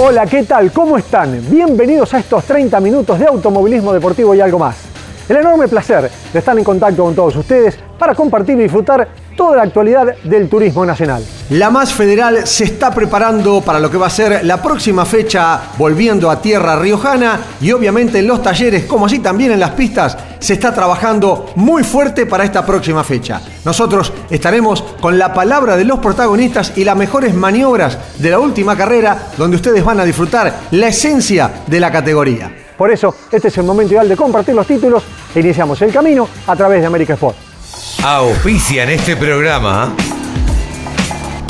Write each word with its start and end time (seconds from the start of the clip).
Hola, 0.00 0.26
¿qué 0.26 0.44
tal? 0.44 0.70
¿Cómo 0.70 0.96
están? 0.96 1.50
Bienvenidos 1.50 2.14
a 2.14 2.20
estos 2.20 2.44
30 2.44 2.78
minutos 2.78 3.18
de 3.18 3.26
automovilismo 3.26 3.92
deportivo 3.92 4.32
y 4.32 4.40
algo 4.40 4.56
más. 4.56 4.76
El 5.28 5.38
enorme 5.38 5.66
placer 5.66 6.08
de 6.32 6.38
estar 6.38 6.56
en 6.56 6.62
contacto 6.62 7.02
con 7.02 7.16
todos 7.16 7.34
ustedes 7.34 7.76
para 7.98 8.14
compartir 8.14 8.56
y 8.60 8.62
disfrutar 8.62 9.08
toda 9.38 9.56
la 9.56 9.62
actualidad 9.62 10.16
del 10.24 10.48
turismo 10.48 10.84
nacional. 10.84 11.24
La 11.50 11.70
Más 11.70 11.94
Federal 11.94 12.44
se 12.44 12.64
está 12.64 12.90
preparando 12.90 13.60
para 13.60 13.78
lo 13.78 13.88
que 13.88 13.96
va 13.96 14.08
a 14.08 14.10
ser 14.10 14.44
la 14.44 14.60
próxima 14.60 15.06
fecha 15.06 15.60
volviendo 15.78 16.28
a 16.28 16.42
tierra 16.42 16.76
riojana 16.76 17.40
y 17.60 17.70
obviamente 17.70 18.18
en 18.18 18.26
los 18.26 18.42
talleres 18.42 18.84
como 18.86 19.06
así 19.06 19.20
también 19.20 19.52
en 19.52 19.60
las 19.60 19.70
pistas 19.70 20.18
se 20.40 20.54
está 20.54 20.74
trabajando 20.74 21.52
muy 21.54 21.84
fuerte 21.84 22.26
para 22.26 22.42
esta 22.42 22.66
próxima 22.66 23.04
fecha. 23.04 23.40
Nosotros 23.64 24.12
estaremos 24.28 24.82
con 25.00 25.16
la 25.16 25.32
palabra 25.32 25.76
de 25.76 25.84
los 25.84 26.00
protagonistas 26.00 26.72
y 26.74 26.82
las 26.82 26.96
mejores 26.96 27.32
maniobras 27.32 27.96
de 28.18 28.30
la 28.30 28.40
última 28.40 28.76
carrera 28.76 29.28
donde 29.36 29.56
ustedes 29.56 29.84
van 29.84 30.00
a 30.00 30.04
disfrutar 30.04 30.62
la 30.72 30.88
esencia 30.88 31.62
de 31.64 31.78
la 31.78 31.92
categoría. 31.92 32.52
Por 32.76 32.90
eso, 32.90 33.14
este 33.30 33.48
es 33.48 33.58
el 33.58 33.64
momento 33.64 33.94
ideal 33.94 34.08
de 34.08 34.16
compartir 34.16 34.56
los 34.56 34.66
títulos 34.66 35.04
e 35.32 35.38
iniciamos 35.38 35.80
el 35.82 35.92
camino 35.92 36.28
a 36.44 36.56
través 36.56 36.80
de 36.80 36.86
América 36.86 37.14
Sport. 37.14 37.47
Auspician 38.02 38.88
este 38.90 39.16
programa 39.16 39.92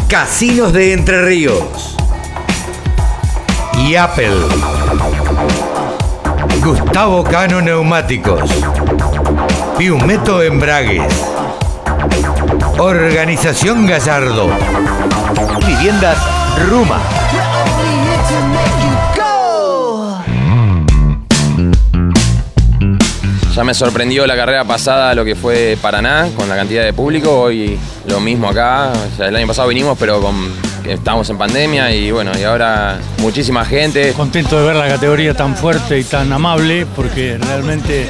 Casinos 0.09 0.73
de 0.73 0.95
Entre 0.95 1.23
Ríos 1.23 1.95
y 3.77 3.95
Apple. 3.95 4.35
Gustavo 6.65 7.23
Cano 7.23 7.61
Neumáticos. 7.61 8.51
Piumeto 9.77 10.43
Embragues. 10.43 11.13
Organización 12.79 13.87
Gallardo. 13.87 14.49
Viviendas 15.67 16.19
Ruma. 16.71 17.18
Ya 23.59 23.65
me 23.65 23.75
sorprendió 23.75 24.25
la 24.25 24.37
carrera 24.37 24.63
pasada 24.63 25.17
lo 25.17 25.25
que 25.25 25.35
fue 25.35 25.77
Paraná 25.83 26.29
con 26.37 26.49
la 26.49 26.55
cantidad 26.55 26.85
de 26.85 26.93
público. 26.93 27.41
Hoy 27.41 27.77
lo 28.07 28.21
mismo 28.21 28.49
acá. 28.49 28.93
O 28.93 29.17
sea, 29.17 29.27
el 29.27 29.35
año 29.35 29.49
pasado 29.49 29.67
vinimos, 29.67 29.99
pero 29.99 30.21
con, 30.21 30.37
estábamos 30.85 31.29
en 31.29 31.39
pandemia 31.39 31.93
y 31.93 32.13
bueno, 32.13 32.31
y 32.39 32.45
ahora 32.45 33.01
muchísima 33.21 33.65
gente. 33.65 34.13
Contento 34.13 34.61
de 34.61 34.65
ver 34.65 34.77
la 34.77 34.87
categoría 34.87 35.35
tan 35.35 35.57
fuerte 35.57 35.99
y 35.99 36.05
tan 36.05 36.33
amable 36.33 36.87
porque 36.95 37.37
realmente 37.37 38.09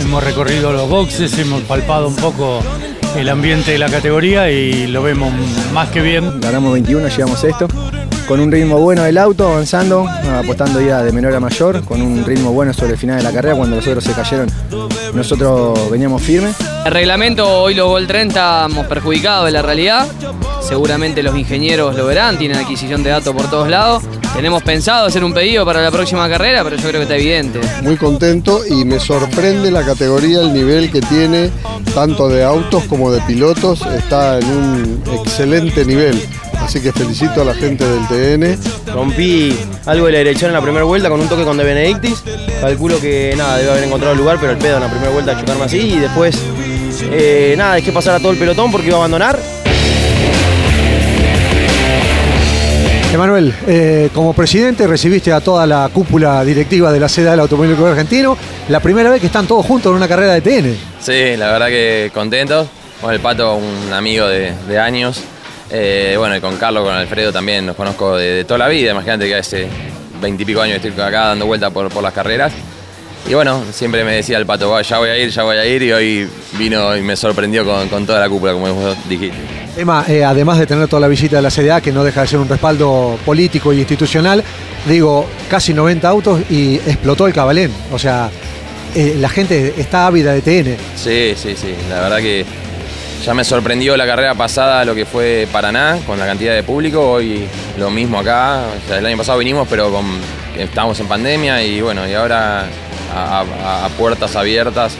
hemos 0.00 0.22
recorrido 0.22 0.72
los 0.72 0.88
boxes, 0.88 1.36
hemos 1.40 1.62
palpado 1.62 2.06
un 2.06 2.14
poco 2.14 2.60
el 3.16 3.28
ambiente 3.28 3.72
de 3.72 3.78
la 3.78 3.88
categoría 3.88 4.48
y 4.48 4.86
lo 4.86 5.02
vemos 5.02 5.32
más 5.72 5.88
que 5.88 6.02
bien. 6.02 6.40
Ganamos 6.40 6.72
21, 6.72 7.08
llegamos 7.08 7.42
a 7.42 7.48
esto. 7.48 7.66
Con 8.28 8.40
un 8.40 8.50
ritmo 8.50 8.78
bueno 8.78 9.02
del 9.02 9.18
auto, 9.18 9.46
avanzando, 9.46 10.08
apostando 10.08 10.80
ya 10.80 11.02
de 11.02 11.12
menor 11.12 11.34
a 11.34 11.40
mayor, 11.40 11.84
con 11.84 12.00
un 12.00 12.24
ritmo 12.24 12.52
bueno 12.52 12.72
sobre 12.72 12.92
el 12.92 12.98
final 12.98 13.18
de 13.18 13.22
la 13.22 13.32
carrera, 13.32 13.54
cuando 13.54 13.76
los 13.76 13.86
otros 13.86 14.02
se 14.02 14.12
cayeron, 14.12 14.50
nosotros 15.12 15.90
veníamos 15.90 16.22
firmes. 16.22 16.56
El 16.86 16.92
reglamento, 16.92 17.46
hoy 17.46 17.74
los 17.74 17.86
Gol 17.88 18.06
30 18.06 18.66
hemos 18.70 18.86
perjudicado 18.86 19.44
de 19.44 19.50
la 19.50 19.60
realidad. 19.60 20.06
Seguramente 20.60 21.22
los 21.22 21.36
ingenieros 21.36 21.94
lo 21.94 22.06
verán, 22.06 22.38
tienen 22.38 22.56
adquisición 22.56 23.02
de 23.02 23.10
datos 23.10 23.34
por 23.34 23.50
todos 23.50 23.68
lados. 23.68 24.02
Tenemos 24.34 24.62
pensado 24.62 25.06
hacer 25.06 25.22
un 25.22 25.34
pedido 25.34 25.64
para 25.66 25.82
la 25.82 25.90
próxima 25.90 26.28
carrera, 26.28 26.64
pero 26.64 26.76
yo 26.76 26.88
creo 26.88 27.00
que 27.00 27.02
está 27.02 27.16
evidente. 27.16 27.60
Muy 27.82 27.96
contento 27.96 28.62
y 28.66 28.84
me 28.84 28.98
sorprende 28.98 29.70
la 29.70 29.84
categoría, 29.84 30.40
el 30.40 30.52
nivel 30.52 30.90
que 30.90 31.00
tiene, 31.02 31.50
tanto 31.94 32.28
de 32.28 32.42
autos 32.42 32.84
como 32.84 33.12
de 33.12 33.20
pilotos, 33.20 33.82
está 33.82 34.38
en 34.38 34.46
un 34.46 35.02
excelente 35.12 35.84
nivel. 35.84 36.20
Así 36.64 36.80
que 36.80 36.92
felicito 36.92 37.42
a 37.42 37.44
la 37.44 37.54
gente 37.54 37.84
del 37.86 38.08
TN. 38.08 38.58
Rompí 38.92 39.54
algo 39.84 40.06
de 40.06 40.12
la 40.12 40.18
dirección 40.18 40.48
en 40.48 40.54
la 40.54 40.62
primera 40.62 40.84
vuelta 40.84 41.10
con 41.10 41.20
un 41.20 41.28
toque 41.28 41.44
con 41.44 41.58
De 41.58 41.64
Benedictis. 41.64 42.24
Calculo 42.58 42.98
que 42.98 43.34
nada, 43.36 43.58
debe 43.58 43.70
haber 43.70 43.84
encontrado 43.84 44.14
el 44.14 44.18
lugar, 44.18 44.38
pero 44.40 44.52
el 44.52 44.58
pedo 44.58 44.76
en 44.76 44.82
la 44.82 44.88
primera 44.88 45.10
vuelta 45.10 45.38
chocarme 45.38 45.64
así 45.64 45.78
y 45.78 45.98
después 45.98 46.38
eh, 47.02 47.54
nada, 47.58 47.74
dejé 47.74 47.92
pasar 47.92 48.14
a 48.14 48.18
todo 48.18 48.32
el 48.32 48.38
pelotón 48.38 48.72
porque 48.72 48.86
iba 48.86 48.96
a 48.96 49.00
abandonar. 49.00 49.38
Emanuel, 53.12 53.54
eh, 53.68 54.08
como 54.14 54.32
presidente 54.32 54.86
recibiste 54.86 55.32
a 55.32 55.40
toda 55.40 55.66
la 55.66 55.88
cúpula 55.92 56.42
directiva 56.44 56.90
de 56.90 56.98
la 56.98 57.08
sede 57.10 57.30
del 57.30 57.40
Automóvil 57.40 57.74
Club 57.74 57.88
Argentino. 57.88 58.38
La 58.70 58.80
primera 58.80 59.10
vez 59.10 59.20
que 59.20 59.26
están 59.26 59.46
todos 59.46 59.66
juntos 59.66 59.90
en 59.90 59.96
una 59.96 60.08
carrera 60.08 60.32
de 60.32 60.40
TN. 60.40 60.76
Sí, 61.00 61.36
la 61.36 61.52
verdad 61.52 61.68
que 61.68 62.10
contentos. 62.14 62.66
Con 63.00 63.12
el 63.12 63.20
Pato, 63.20 63.56
un 63.56 63.92
amigo 63.92 64.26
de, 64.26 64.54
de 64.66 64.78
años. 64.78 65.22
Eh, 65.76 66.14
bueno, 66.16 66.36
y 66.36 66.40
con 66.40 66.56
Carlos, 66.56 66.84
con 66.84 66.94
Alfredo 66.94 67.32
también 67.32 67.66
nos 67.66 67.74
conozco 67.74 68.16
de, 68.16 68.30
de 68.30 68.44
toda 68.44 68.58
la 68.58 68.68
vida. 68.68 68.92
Imagínate 68.92 69.26
que 69.26 69.34
hace 69.34 69.66
veintipico 70.20 70.60
años 70.62 70.76
estoy 70.76 70.92
acá 70.92 71.26
dando 71.26 71.46
vueltas 71.46 71.72
por, 71.72 71.88
por 71.88 72.00
las 72.00 72.12
carreras. 72.12 72.52
Y 73.28 73.34
bueno, 73.34 73.60
siempre 73.72 74.04
me 74.04 74.12
decía 74.16 74.38
el 74.38 74.46
pato, 74.46 74.70
"Va, 74.70 74.82
ya 74.82 74.98
voy 74.98 75.08
a 75.08 75.18
ir, 75.18 75.30
ya 75.30 75.42
voy 75.42 75.56
a 75.56 75.66
ir, 75.66 75.82
y 75.82 75.92
hoy 75.92 76.28
vino 76.58 76.96
y 76.96 77.00
me 77.02 77.16
sorprendió 77.16 77.64
con, 77.64 77.88
con 77.88 78.06
toda 78.06 78.20
la 78.20 78.28
cúpula, 78.28 78.52
como 78.52 78.72
vos 78.72 78.96
dijiste. 79.08 79.36
Emma, 79.76 80.04
eh, 80.06 80.22
además 80.22 80.58
de 80.60 80.66
tener 80.66 80.86
toda 80.86 81.00
la 81.00 81.08
visita 81.08 81.36
de 81.36 81.42
la 81.42 81.50
CDA, 81.50 81.80
que 81.80 81.90
no 81.90 82.04
deja 82.04 82.20
de 82.20 82.26
ser 82.28 82.38
un 82.38 82.48
respaldo 82.48 83.18
político 83.24 83.72
y 83.72 83.80
institucional, 83.80 84.44
digo, 84.86 85.26
casi 85.50 85.74
90 85.74 86.08
autos 86.08 86.40
y 86.50 86.76
explotó 86.76 87.26
el 87.26 87.32
Cabalén. 87.32 87.72
O 87.90 87.98
sea, 87.98 88.30
eh, 88.94 89.16
la 89.18 89.28
gente 89.28 89.74
está 89.76 90.06
ávida 90.06 90.34
de 90.34 90.40
TN. 90.42 90.76
Sí, 90.94 91.32
sí, 91.34 91.56
sí, 91.56 91.74
la 91.88 92.02
verdad 92.02 92.18
que 92.18 92.44
ya 93.24 93.34
me 93.34 93.44
sorprendió 93.44 93.96
la 93.96 94.06
carrera 94.06 94.34
pasada 94.34 94.84
lo 94.84 94.94
que 94.94 95.06
fue 95.06 95.48
Paraná, 95.50 95.98
con 96.06 96.18
la 96.18 96.26
cantidad 96.26 96.54
de 96.54 96.62
público. 96.62 97.12
Hoy 97.12 97.46
lo 97.78 97.90
mismo 97.90 98.18
acá. 98.18 98.64
El 98.90 99.06
año 99.06 99.16
pasado 99.16 99.38
vinimos, 99.38 99.66
pero 99.68 100.02
estábamos 100.58 100.98
en 101.00 101.06
pandemia 101.06 101.62
y 101.62 101.80
bueno, 101.80 102.08
y 102.08 102.14
ahora 102.14 102.66
a, 103.14 103.88
puertas 103.96 104.36
abiertas. 104.36 104.96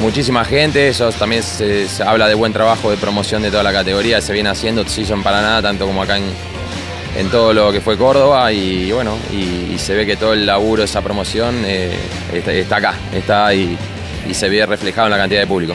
Muchísima 0.00 0.44
gente, 0.44 0.88
eso 0.88 1.12
también 1.12 1.42
se, 1.42 1.86
habla 2.06 2.26
de 2.28 2.34
buen 2.34 2.52
trabajo 2.52 2.90
de 2.90 2.96
promoción 2.96 3.42
de 3.42 3.50
toda 3.50 3.62
la 3.62 3.72
categoría, 3.72 4.20
se 4.22 4.32
viene 4.32 4.48
haciendo, 4.48 4.86
se 4.88 5.02
hizo 5.02 5.12
en 5.12 5.22
Paraná, 5.22 5.60
tanto 5.60 5.86
como 5.86 6.02
acá 6.02 6.16
en, 6.16 6.24
en 7.18 7.28
todo 7.28 7.52
lo 7.52 7.70
que 7.70 7.82
fue 7.82 7.98
Córdoba 7.98 8.50
y 8.50 8.90
bueno, 8.92 9.18
y, 9.30 9.76
se 9.78 9.94
ve 9.94 10.06
que 10.06 10.16
todo 10.16 10.32
el 10.32 10.46
laburo, 10.46 10.82
esa 10.82 11.02
promoción 11.02 11.62
eh, 11.66 11.90
está, 12.32 12.52
está 12.52 12.76
acá, 12.76 12.94
está 13.14 13.54
y, 13.54 13.76
y 14.28 14.34
se 14.34 14.48
ve 14.48 14.64
reflejado 14.64 15.08
en 15.08 15.12
la 15.12 15.18
cantidad 15.18 15.40
de 15.40 15.46
público. 15.46 15.74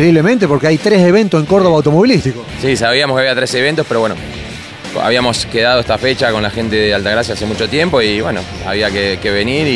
Increíblemente, 0.00 0.46
porque 0.46 0.66
hay 0.66 0.76
tres 0.76 1.00
eventos 1.00 1.40
en 1.40 1.46
Córdoba 1.46 1.76
automovilístico. 1.76 2.44
Sí, 2.60 2.76
sabíamos 2.76 3.16
que 3.16 3.20
había 3.22 3.34
tres 3.34 3.54
eventos, 3.54 3.86
pero 3.88 4.00
bueno, 4.00 4.14
habíamos 5.02 5.46
quedado 5.46 5.80
esta 5.80 5.96
fecha 5.96 6.30
con 6.32 6.42
la 6.42 6.50
gente 6.50 6.76
de 6.76 6.92
Altagracia 6.92 7.32
hace 7.32 7.46
mucho 7.46 7.66
tiempo 7.66 8.02
y 8.02 8.20
bueno, 8.20 8.42
había 8.66 8.90
que, 8.90 9.18
que 9.22 9.30
venir 9.30 9.66
y, 9.66 9.70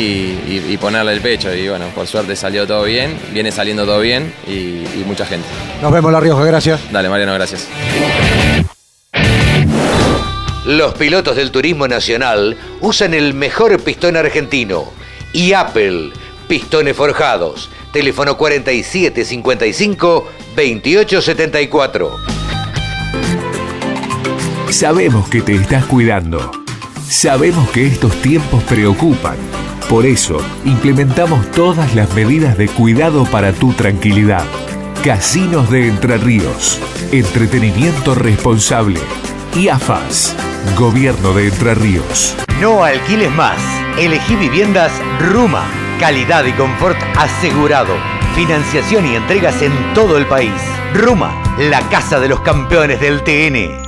y- 0.47 0.65
y 0.73 0.77
ponerle 0.77 1.13
el 1.13 1.21
pecho 1.21 1.51
y 1.51 1.67
bueno, 1.69 1.85
por 1.95 2.05
suerte 2.05 2.35
salió 2.35 2.67
todo 2.67 2.83
bien, 2.83 3.17
viene 3.33 3.51
saliendo 3.51 3.83
todo 3.83 3.99
bien 3.99 4.31
y, 4.47 4.51
y 4.51 5.03
mucha 5.07 5.25
gente. 5.25 5.47
Nos 5.81 5.91
vemos, 5.91 6.11
La 6.11 6.19
Rioja, 6.19 6.45
gracias. 6.45 6.79
Dale, 6.91 7.09
Mariano, 7.09 7.33
gracias. 7.33 7.67
Los 10.67 10.93
pilotos 10.93 11.35
del 11.35 11.49
turismo 11.49 11.87
nacional 11.87 12.55
usan 12.81 13.15
el 13.15 13.33
mejor 13.33 13.79
pistón 13.81 14.17
argentino. 14.17 14.85
Y 15.33 15.53
Apple, 15.53 16.11
pistones 16.51 16.97
forjados. 16.97 17.69
Teléfono 17.93 18.35
4755 18.35 20.27
2874. 20.53 22.11
Sabemos 24.69 25.29
que 25.29 25.41
te 25.41 25.55
estás 25.55 25.85
cuidando. 25.85 26.51
Sabemos 27.07 27.69
que 27.69 27.87
estos 27.87 28.13
tiempos 28.21 28.61
preocupan. 28.63 29.37
Por 29.87 30.05
eso, 30.05 30.45
implementamos 30.65 31.49
todas 31.51 31.95
las 31.95 32.13
medidas 32.15 32.57
de 32.57 32.67
cuidado 32.67 33.23
para 33.23 33.53
tu 33.53 33.71
tranquilidad. 33.71 34.43
Casinos 35.05 35.71
de 35.71 35.87
Entre 35.87 36.17
Ríos. 36.17 36.81
Entretenimiento 37.13 38.13
responsable. 38.13 38.99
Y 39.55 39.69
AFAS. 39.69 40.35
Gobierno 40.75 41.31
de 41.31 41.47
Entre 41.47 41.75
Ríos. 41.75 42.35
No 42.59 42.83
alquiles 42.83 43.31
más. 43.31 43.61
Elegí 43.97 44.35
viviendas 44.35 44.91
Ruma. 45.21 45.90
Calidad 46.01 46.43
y 46.45 46.53
confort 46.53 46.97
asegurado. 47.15 47.93
Financiación 48.33 49.05
y 49.05 49.15
entregas 49.15 49.61
en 49.61 49.71
todo 49.93 50.17
el 50.17 50.25
país. 50.25 50.51
Ruma, 50.95 51.31
la 51.59 51.87
casa 51.89 52.19
de 52.19 52.27
los 52.27 52.39
campeones 52.39 52.99
del 52.99 53.21
TN. 53.21 53.87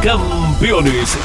Campeones, 0.00 1.18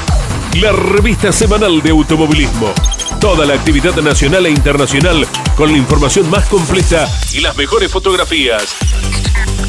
la 0.60 0.72
revista 0.72 1.30
semanal 1.30 1.80
de 1.80 1.90
automovilismo. 1.90 2.74
Toda 3.20 3.46
la 3.46 3.54
actividad 3.54 3.94
nacional 4.02 4.46
e 4.46 4.50
internacional 4.50 5.24
con 5.54 5.70
la 5.70 5.78
información 5.78 6.28
más 6.28 6.48
completa 6.48 7.06
y 7.32 7.38
las 7.38 7.56
mejores 7.56 7.88
fotografías. 7.88 8.74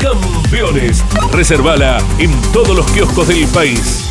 Campeones, 0.02 1.06
reservala 1.32 2.00
en 2.18 2.32
todos 2.52 2.76
los 2.76 2.92
kioscos 2.94 3.28
del 3.28 3.46
país. 3.50 4.11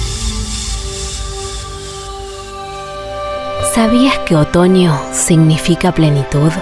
¿Sabías 3.83 4.19
que 4.27 4.37
otoño 4.37 4.95
significa 5.11 5.91
plenitud? 5.93 6.53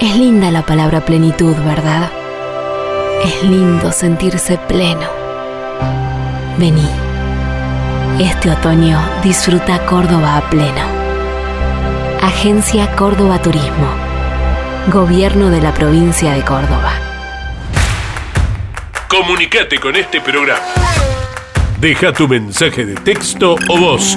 Es 0.00 0.16
linda 0.16 0.50
la 0.50 0.66
palabra 0.66 1.04
plenitud, 1.04 1.54
¿verdad? 1.64 2.10
Es 3.22 3.44
lindo 3.44 3.92
sentirse 3.92 4.58
pleno. 4.58 5.08
Vení. 6.56 6.90
Este 8.18 8.50
otoño 8.50 9.00
disfruta 9.22 9.86
Córdoba 9.86 10.38
a 10.38 10.50
pleno. 10.50 10.84
Agencia 12.22 12.90
Córdoba 12.96 13.40
Turismo. 13.40 13.88
Gobierno 14.92 15.48
de 15.48 15.60
la 15.60 15.72
provincia 15.72 16.32
de 16.32 16.42
Córdoba. 16.42 16.90
Comunicate 19.06 19.78
con 19.78 19.94
este 19.94 20.20
programa. 20.20 20.58
Deja 21.80 22.12
tu 22.12 22.26
mensaje 22.26 22.84
de 22.84 22.96
texto 22.96 23.54
o 23.68 23.78
voz 23.78 24.16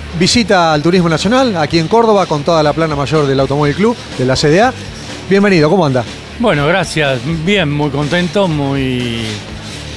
visita 0.19 0.73
al 0.73 0.81
Turismo 0.81 1.09
Nacional 1.09 1.55
aquí 1.57 1.79
en 1.79 1.87
Córdoba 1.87 2.25
con 2.25 2.43
toda 2.43 2.63
la 2.63 2.73
plana 2.73 2.95
mayor 2.95 3.27
del 3.27 3.39
Automóvil 3.39 3.75
Club, 3.75 3.95
de 4.17 4.25
la 4.25 4.35
CDA. 4.35 4.73
Bienvenido, 5.29 5.69
¿cómo 5.69 5.85
anda? 5.85 6.03
Bueno, 6.39 6.67
gracias. 6.67 7.19
Bien, 7.45 7.71
muy 7.71 7.89
contento, 7.89 8.47
muy 8.47 9.21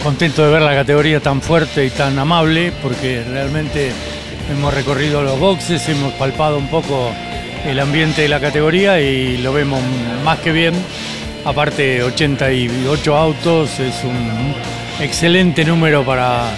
contento 0.03 0.45
de 0.45 0.53
ver 0.53 0.63
la 0.63 0.75
categoría 0.75 1.21
tan 1.21 1.41
fuerte 1.41 1.87
y 1.87 1.91
tan 1.91 2.19
amable, 2.19 2.73
porque 2.83 3.25
realmente 3.25 3.93
hemos 4.51 4.75
recorrido 4.75 5.23
los 5.23 5.39
boxes, 5.41 5.89
hemos 5.89 6.13
palpado 6.15 6.59
un 6.59 6.69
poco 6.69 7.11
el 7.67 7.81
ambiente 7.81 8.23
de 8.23 8.29
la 8.29 8.41
categoría 8.41 9.01
y 9.01 9.39
lo 9.39 9.53
vemos 9.53 9.81
más 10.25 10.39
que 10.41 10.53
bien. 10.53 10.75
Aparte, 11.45 12.03
88 12.03 13.17
autos 13.17 13.81
es 13.81 14.05
un 14.05 14.55
excelente 15.01 15.65
número 15.65 16.05
para, 16.05 16.51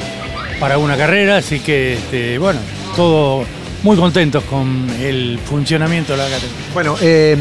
para 0.60 0.78
una 0.78 0.96
carrera, 0.96 1.38
así 1.38 1.60
que, 1.60 1.94
este, 1.94 2.38
bueno, 2.38 2.60
todo 2.96 3.44
muy 3.82 3.96
contentos 3.96 4.42
con 4.44 4.88
el 5.00 5.38
funcionamiento 5.38 6.12
de 6.12 6.18
la 6.18 6.24
categoría. 6.24 6.56
Bueno, 6.74 6.96
eh, 7.00 7.36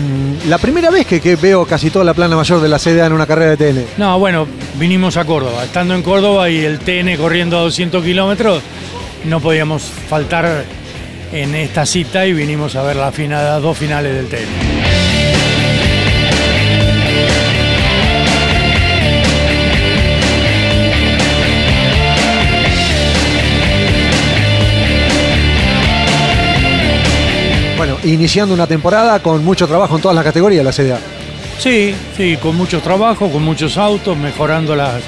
la 0.47 0.57
primera 0.59 0.91
vez 0.91 1.07
que, 1.07 1.19
que 1.19 1.35
veo 1.35 1.65
casi 1.65 1.89
toda 1.89 2.05
la 2.05 2.13
plana 2.13 2.35
mayor 2.35 2.61
de 2.61 2.69
la 2.69 2.77
CDA 2.77 3.07
en 3.07 3.13
una 3.13 3.25
carrera 3.25 3.55
de 3.55 3.73
TN. 3.73 3.85
No, 3.97 4.19
bueno, 4.19 4.45
vinimos 4.77 5.17
a 5.17 5.25
Córdoba. 5.25 5.63
Estando 5.63 5.95
en 5.95 6.03
Córdoba 6.03 6.49
y 6.49 6.59
el 6.59 6.79
TN 6.79 7.17
corriendo 7.17 7.57
a 7.57 7.61
200 7.61 8.03
kilómetros, 8.03 8.61
no 9.23 9.39
podíamos 9.39 9.81
faltar 9.81 10.65
en 11.31 11.55
esta 11.55 11.85
cita 11.85 12.27
y 12.27 12.33
vinimos 12.33 12.75
a 12.75 12.83
ver 12.83 12.97
la 12.97 13.11
final, 13.11 13.43
las 13.43 13.61
dos 13.61 13.77
finales 13.77 14.13
del 14.13 14.27
TN. 14.27 14.74
Bueno, 27.85 27.99
iniciando 28.03 28.51
una 28.51 28.65
temporada 28.65 29.19
con 29.19 29.45
mucho 29.45 29.67
trabajo 29.67 29.95
en 29.95 30.01
todas 30.01 30.15
las 30.15 30.23
categorías 30.23 30.65
la 30.65 30.71
CDA. 30.71 30.97
Sí, 31.59 31.93
sí, 32.17 32.35
con 32.37 32.55
mucho 32.55 32.79
trabajo, 32.79 33.29
con 33.29 33.43
muchos 33.43 33.77
autos, 33.77 34.17
mejorando, 34.17 34.75
las, 34.75 35.03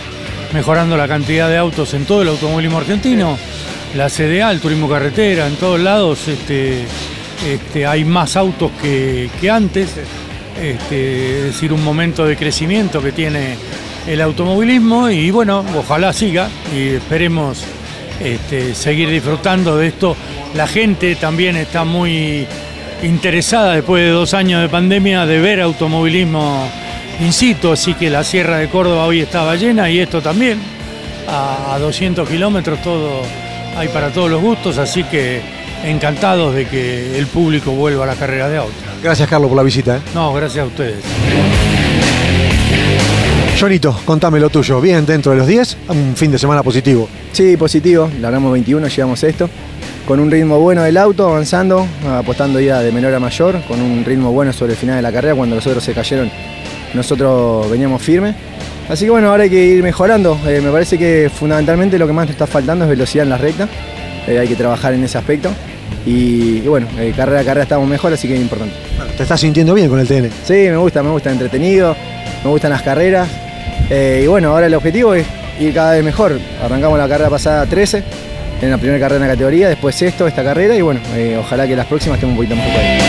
mejorando 0.53 0.95
la 0.95 1.07
cantidad 1.07 1.49
de 1.49 1.57
autos 1.57 1.95
en 1.95 2.05
todo 2.05 2.21
el 2.21 2.27
automovilismo 2.27 2.77
argentino. 2.77 3.35
La 3.95 4.09
CDA, 4.09 4.51
el 4.51 4.59
turismo 4.59 4.87
carretera, 4.87 5.47
en 5.47 5.55
todos 5.55 5.79
lados 5.79 6.27
este, 6.27 6.85
este, 7.51 7.87
hay 7.87 8.05
más 8.05 8.35
autos 8.35 8.69
que, 8.79 9.31
que 9.41 9.49
antes. 9.49 9.95
Este, 10.61 11.37
es 11.39 11.43
decir, 11.45 11.73
un 11.73 11.83
momento 11.83 12.27
de 12.27 12.37
crecimiento 12.37 13.01
que 13.01 13.11
tiene 13.11 13.55
el 14.05 14.21
automovilismo 14.21 15.09
y 15.09 15.31
bueno, 15.31 15.65
ojalá 15.75 16.13
siga 16.13 16.47
y 16.75 16.89
esperemos 16.89 17.63
este, 18.19 18.75
seguir 18.75 19.09
disfrutando 19.09 19.77
de 19.77 19.87
esto. 19.87 20.15
La 20.53 20.67
gente 20.67 21.15
también 21.15 21.55
está 21.55 21.83
muy 21.83 22.45
interesada 23.03 23.73
después 23.73 24.03
de 24.03 24.09
dos 24.09 24.33
años 24.33 24.61
de 24.61 24.69
pandemia 24.69 25.25
de 25.25 25.39
ver 25.39 25.61
automovilismo 25.61 26.67
in 27.19 27.33
situ, 27.33 27.71
así 27.71 27.93
que 27.93 28.09
la 28.09 28.23
Sierra 28.23 28.57
de 28.57 28.67
Córdoba 28.69 29.05
hoy 29.05 29.21
estaba 29.21 29.55
llena 29.55 29.89
y 29.89 29.99
esto 29.99 30.21
también. 30.21 30.59
A, 31.29 31.75
a 31.75 31.79
200 31.79 32.27
kilómetros 32.27 32.81
todo 32.81 33.21
hay 33.77 33.89
para 33.89 34.09
todos 34.09 34.31
los 34.31 34.41
gustos, 34.41 34.77
así 34.77 35.03
que 35.03 35.41
encantados 35.83 36.55
de 36.55 36.65
que 36.65 37.17
el 37.17 37.27
público 37.27 37.71
vuelva 37.71 38.05
a 38.05 38.07
la 38.07 38.15
carrera 38.15 38.49
de 38.49 38.57
autos. 38.57 38.75
Gracias, 39.03 39.29
Carlos, 39.29 39.49
por 39.49 39.57
la 39.57 39.63
visita. 39.63 39.97
¿eh? 39.97 40.01
No, 40.13 40.33
gracias 40.33 40.63
a 40.63 40.67
ustedes. 40.67 40.95
Jonito, 43.59 43.99
contame 44.05 44.39
lo 44.39 44.49
tuyo. 44.49 44.79
Bien, 44.79 45.05
dentro 45.05 45.31
de 45.31 45.39
los 45.39 45.47
10, 45.47 45.77
un 45.89 46.15
fin 46.15 46.31
de 46.31 46.37
semana 46.37 46.61
positivo. 46.63 47.09
Sí, 47.31 47.57
positivo. 47.57 48.09
Largamos 48.19 48.53
21, 48.53 48.87
llegamos 48.87 49.23
esto. 49.23 49.49
Con 50.07 50.21
un 50.21 50.31
ritmo 50.31 50.57
bueno 50.57 50.83
del 50.83 50.95
auto, 50.95 51.27
avanzando, 51.27 51.85
apostando 52.09 52.61
ya 52.61 52.79
de 52.79 52.93
menor 52.93 53.13
a 53.13 53.19
mayor, 53.19 53.61
con 53.67 53.81
un 53.81 54.05
ritmo 54.05 54.31
bueno 54.31 54.53
sobre 54.53 54.71
el 54.71 54.77
final 54.77 54.95
de 54.95 55.01
la 55.01 55.11
carrera. 55.11 55.35
Cuando 55.35 55.57
los 55.57 55.67
otros 55.67 55.83
se 55.83 55.93
cayeron, 55.93 56.31
nosotros 56.93 57.69
veníamos 57.69 58.01
firmes. 58.01 58.33
Así 58.87 59.03
que 59.03 59.11
bueno, 59.11 59.29
ahora 59.29 59.43
hay 59.43 59.49
que 59.49 59.61
ir 59.61 59.83
mejorando. 59.83 60.39
Eh, 60.47 60.61
me 60.63 60.71
parece 60.71 60.97
que 60.97 61.29
fundamentalmente 61.29 61.99
lo 61.99 62.07
que 62.07 62.13
más 62.13 62.25
nos 62.25 62.31
está 62.31 62.47
faltando 62.47 62.85
es 62.85 62.89
velocidad 62.89 63.23
en 63.23 63.29
la 63.31 63.37
recta. 63.37 63.67
Eh, 64.25 64.39
hay 64.39 64.47
que 64.47 64.55
trabajar 64.55 64.93
en 64.93 65.03
ese 65.03 65.17
aspecto. 65.17 65.49
Y, 66.05 66.59
y 66.59 66.67
bueno, 66.69 66.87
eh, 66.97 67.13
carrera 67.13 67.41
a 67.41 67.43
carrera 67.43 67.63
estamos 67.63 67.89
mejor, 67.89 68.13
así 68.13 68.29
que 68.29 68.35
es 68.35 68.41
importante. 68.41 68.75
¿Te 69.17 69.23
estás 69.23 69.41
sintiendo 69.41 69.73
bien 69.73 69.89
con 69.89 69.99
el 69.99 70.07
TN? 70.07 70.29
Sí, 70.45 70.53
me 70.53 70.77
gusta, 70.77 71.03
me 71.03 71.09
gusta, 71.09 71.31
entretenido, 71.31 71.97
me 72.45 72.49
gustan 72.49 72.71
las 72.71 72.81
carreras. 72.81 73.27
Y 73.89 74.25
bueno, 74.25 74.51
ahora 74.51 74.67
el 74.67 74.73
objetivo 74.73 75.13
es 75.13 75.27
ir 75.59 75.73
cada 75.73 75.91
vez 75.91 76.03
mejor. 76.03 76.39
Arrancamos 76.63 76.97
la 76.97 77.09
carrera 77.09 77.29
pasada 77.29 77.65
13, 77.65 78.03
en 78.61 78.71
la 78.71 78.77
primera 78.77 78.99
carrera 78.99 79.23
en 79.23 79.27
la 79.27 79.33
categoría, 79.33 79.69
después 79.69 79.95
sexto 79.95 80.27
esta 80.27 80.43
carrera 80.43 80.75
y 80.75 80.81
bueno, 80.81 80.99
eh, 81.15 81.37
ojalá 81.39 81.67
que 81.67 81.75
las 81.75 81.85
próximas 81.85 82.17
estemos 82.17 82.33
un 82.33 82.37
poquito 82.37 82.55
más 82.55 82.65
preparados. 82.65 83.06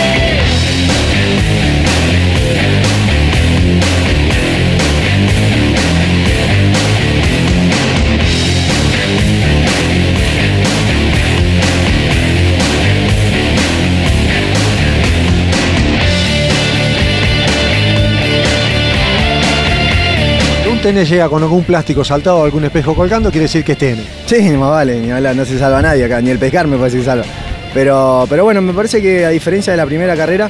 TN 20.81 21.03
llega 21.05 21.27
con 21.27 21.43
algún 21.43 21.63
plástico 21.65 22.03
saltado 22.05 22.37
o 22.39 22.43
algún 22.45 22.63
espejo 22.63 22.95
colgando, 22.95 23.29
quiere 23.31 23.43
decir 23.45 23.63
que 23.65 23.73
es 23.73 23.77
TN. 23.77 23.99
Sí, 24.25 24.41
más 24.51 24.69
vale, 24.69 24.99
ni 24.99 25.11
hablar, 25.11 25.35
no 25.35 25.43
se 25.45 25.59
salva 25.59 25.81
nadie 25.81 26.05
acá, 26.05 26.21
ni 26.21 26.29
el 26.29 26.39
pescar 26.39 26.67
me 26.67 26.77
parece 26.77 26.97
que 26.99 27.03
salva. 27.03 27.25
Pero, 27.73 28.25
pero 28.29 28.45
bueno, 28.45 28.61
me 28.61 28.73
parece 28.73 29.01
que 29.01 29.25
a 29.25 29.29
diferencia 29.29 29.71
de 29.73 29.77
la 29.77 29.85
primera 29.85 30.15
carrera, 30.15 30.49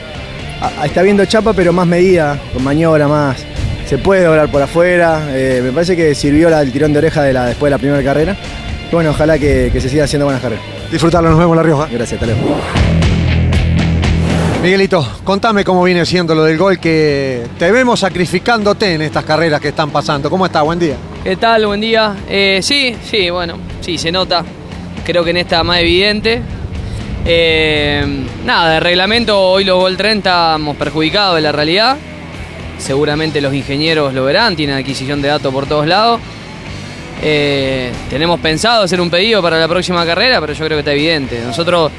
a- 0.62 0.82
a- 0.82 0.86
está 0.86 1.02
viendo 1.02 1.26
chapa, 1.26 1.54
pero 1.54 1.74
más 1.74 1.88
medida, 1.88 2.38
con 2.54 2.64
maniobra 2.64 3.08
más. 3.08 3.38
Se 3.88 3.98
puede 3.98 4.24
doblar 4.24 4.50
por 4.52 4.62
afuera. 4.62 5.30
eh, 5.32 5.62
me 5.64 5.72
parece 5.72 5.96
que 5.98 6.14
sirvió 6.14 6.50
la- 6.50 6.62
el 6.62 6.72
tirón 6.72 6.94
de 6.94 7.00
oreja 7.00 7.24
de 7.24 7.34
la, 7.34 7.46
después 7.48 7.70
de 7.70 7.72
la 7.72 7.78
primera 7.80 8.04
carrera. 8.04 8.36
Y 8.92 8.94
bueno, 8.94 9.10
ojalá 9.10 9.40
que, 9.40 9.70
que 9.74 9.82
se 9.82 9.90
siga 9.90 10.04
haciendo 10.04 10.26
buenas 10.26 10.42
carreras. 10.44 10.64
Disfrutarlo, 10.92 11.30
nos 11.32 11.40
vemos 11.40 11.54
en 11.54 11.58
La 11.58 11.64
Rioja. 11.64 11.88
Gracias, 11.92 12.14
hasta 12.22 12.26
luego. 12.28 12.60
Miguelito, 14.62 15.08
contame 15.24 15.63
cómo 15.63 15.84
viene 15.84 16.06
siendo 16.06 16.36
lo 16.36 16.44
del 16.44 16.58
gol 16.58 16.80
que 16.80 17.48
te 17.58 17.72
vemos 17.72 18.01
sacrificándote 18.01 18.94
en 18.94 19.01
estas 19.01 19.24
carreras 19.24 19.62
que 19.62 19.70
están 19.70 19.89
pasando. 19.89 20.30
¿Cómo 20.30 20.46
está? 20.46 20.63
Buen 20.63 20.78
día. 20.78 20.96
¿Qué 21.24 21.38
tal? 21.38 21.66
Buen 21.66 21.80
día. 21.80 22.18
Eh, 22.28 22.60
sí, 22.62 22.94
sí, 23.10 23.30
bueno, 23.30 23.58
sí, 23.80 23.98
se 23.98 24.12
nota. 24.12 24.44
Creo 25.06 25.24
que 25.24 25.30
en 25.30 25.38
esta 25.38 25.63
más 25.63 25.80
evidente. 25.80 26.42
Eh, 27.25 28.06
nada, 28.46 28.74
de 28.74 28.80
reglamento 28.82 29.39
hoy 29.39 29.63
los 29.63 29.80
Gol 29.80 29.96
30 29.96 30.56
hemos 30.56 30.75
perjudicado 30.75 31.38
en 31.38 31.44
la 31.44 31.54
realidad. 31.54 31.98
seguramente 32.78 33.39
los 33.39 33.54
ingenieros 33.54 34.13
lo 34.13 34.25
verán, 34.25 34.56
tienen 34.58 34.75
adquisición 34.75 35.22
de 35.22 35.30
datos 35.30 35.54
por 35.54 35.68
todos 35.68 35.88
lados. 35.88 36.20
Eh, 37.22 37.92
tenemos 38.10 38.42
pensado 38.42 38.84
hacer 38.84 39.00
un 39.00 39.10
pedido 39.10 39.42
para 39.42 39.58
la 39.58 39.68
próxima 39.70 40.06
carrera, 40.06 40.42
pero 40.42 40.51
yo 40.51 40.66
creo 40.66 40.78
que 40.78 40.80
está 40.80 40.92
evidente. 40.92 41.42
Nosotros 41.46 41.92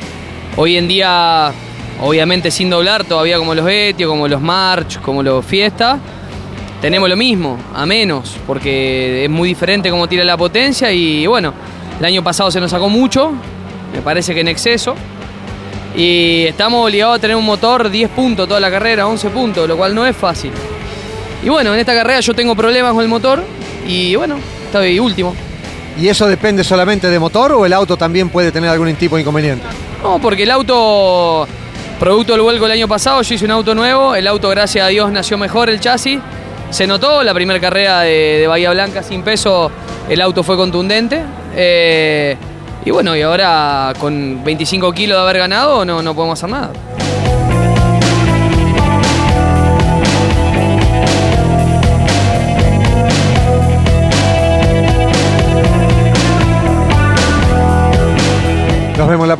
hoy 0.56 0.76
en 0.76 0.88
día, 0.88 1.52
obviamente 2.00 2.50
sin 2.50 2.70
doblar, 2.70 3.04
todavía 3.04 3.38
como 3.38 3.54
los 3.54 3.68
Etio, 3.68 4.08
como 4.08 4.28
los 4.28 4.40
March, 4.40 5.00
como 5.00 5.22
los 5.22 5.44
Fiesta, 5.44 5.98
tenemos 6.80 7.08
lo 7.08 7.16
mismo, 7.16 7.58
a 7.74 7.84
menos, 7.84 8.36
porque 8.46 9.24
es 9.24 9.30
muy 9.30 9.50
diferente 9.50 9.90
cómo 9.90 10.08
tira 10.08 10.24
la 10.24 10.36
potencia 10.36 10.90
y 10.92 11.26
bueno, 11.26 11.52
el 11.98 12.04
año 12.06 12.24
pasado 12.24 12.50
se 12.50 12.60
nos 12.60 12.70
sacó 12.70 12.88
mucho, 12.88 13.32
me 13.92 14.00
parece 14.00 14.34
que 14.34 14.40
en 14.40 14.48
exceso. 14.48 14.94
Y 15.94 16.44
estamos 16.46 16.86
obligados 16.86 17.18
a 17.18 17.20
tener 17.20 17.36
un 17.36 17.44
motor 17.44 17.90
10 17.90 18.10
puntos 18.10 18.48
toda 18.48 18.60
la 18.60 18.70
carrera, 18.70 19.06
11 19.06 19.28
puntos, 19.30 19.68
lo 19.68 19.76
cual 19.76 19.94
no 19.94 20.06
es 20.06 20.16
fácil. 20.16 20.52
Y 21.42 21.48
bueno, 21.48 21.74
en 21.74 21.80
esta 21.80 21.94
carrera 21.94 22.20
yo 22.20 22.34
tengo 22.34 22.54
problemas 22.54 22.92
con 22.92 23.02
el 23.02 23.08
motor 23.08 23.42
y 23.86 24.14
bueno, 24.14 24.36
estoy 24.66 24.98
último. 25.00 25.34
¿Y 26.00 26.08
eso 26.08 26.26
depende 26.28 26.64
solamente 26.64 27.10
de 27.10 27.18
motor 27.18 27.52
o 27.52 27.66
el 27.66 27.72
auto 27.72 27.96
también 27.96 28.30
puede 28.30 28.52
tener 28.52 28.70
algún 28.70 28.94
tipo 28.94 29.16
de 29.16 29.22
inconveniente? 29.22 29.66
No, 30.02 30.18
porque 30.18 30.44
el 30.44 30.50
auto, 30.50 31.46
producto 32.00 32.32
del 32.32 32.40
vuelco 32.40 32.64
el 32.64 32.72
año 32.72 32.88
pasado, 32.88 33.20
yo 33.20 33.34
hice 33.34 33.44
un 33.44 33.50
auto 33.50 33.74
nuevo, 33.74 34.14
el 34.14 34.26
auto 34.26 34.48
gracias 34.48 34.86
a 34.86 34.88
Dios 34.88 35.12
nació 35.12 35.36
mejor 35.36 35.68
el 35.68 35.80
chasis, 35.80 36.18
se 36.70 36.86
notó 36.86 37.22
la 37.22 37.34
primera 37.34 37.60
carrera 37.60 38.00
de, 38.00 38.46
Bahía 38.48 38.70
Blanca 38.70 39.02
sin 39.02 39.22
peso, 39.22 39.70
el 40.08 40.20
auto 40.22 40.42
fue 40.42 40.56
contundente. 40.56 41.22
Eh, 41.54 42.38
y 42.86 42.90
bueno, 42.90 43.14
y 43.14 43.20
ahora 43.20 43.92
con 44.00 44.42
25 44.42 44.92
kilos 44.92 45.18
de 45.18 45.22
haber 45.22 45.36
ganado 45.36 45.84
no, 45.84 46.00
no 46.00 46.14
podemos 46.14 46.38
hacer 46.38 46.48
nada. 46.48 46.70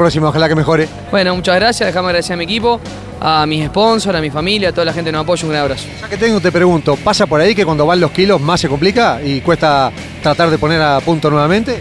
Próxima, 0.00 0.28
ojalá 0.28 0.48
que 0.48 0.54
mejore. 0.54 0.88
Bueno, 1.10 1.34
muchas 1.36 1.56
gracias, 1.56 1.86
déjame 1.86 2.06
agradecer 2.08 2.32
a 2.34 2.36
mi 2.36 2.44
equipo, 2.44 2.80
a 3.20 3.44
mis 3.46 3.66
sponsors, 3.66 4.16
a 4.16 4.20
mi 4.20 4.30
familia, 4.30 4.70
a 4.70 4.72
toda 4.72 4.86
la 4.86 4.92
gente 4.92 5.08
que 5.10 5.12
nos 5.12 5.22
apoya, 5.24 5.44
un 5.44 5.50
gran 5.50 5.62
abrazo. 5.62 5.84
Ya 6.00 6.08
que 6.08 6.16
tengo, 6.16 6.40
te 6.40 6.50
pregunto, 6.50 6.96
¿pasa 6.96 7.26
por 7.26 7.40
ahí 7.40 7.54
que 7.54 7.64
cuando 7.64 7.84
van 7.86 8.00
los 8.00 8.10
kilos 8.10 8.40
más 8.40 8.60
se 8.60 8.68
complica 8.68 9.20
y 9.24 9.40
cuesta 9.42 9.92
tratar 10.22 10.48
de 10.50 10.56
poner 10.58 10.80
a 10.80 11.00
punto 11.00 11.28
nuevamente? 11.30 11.78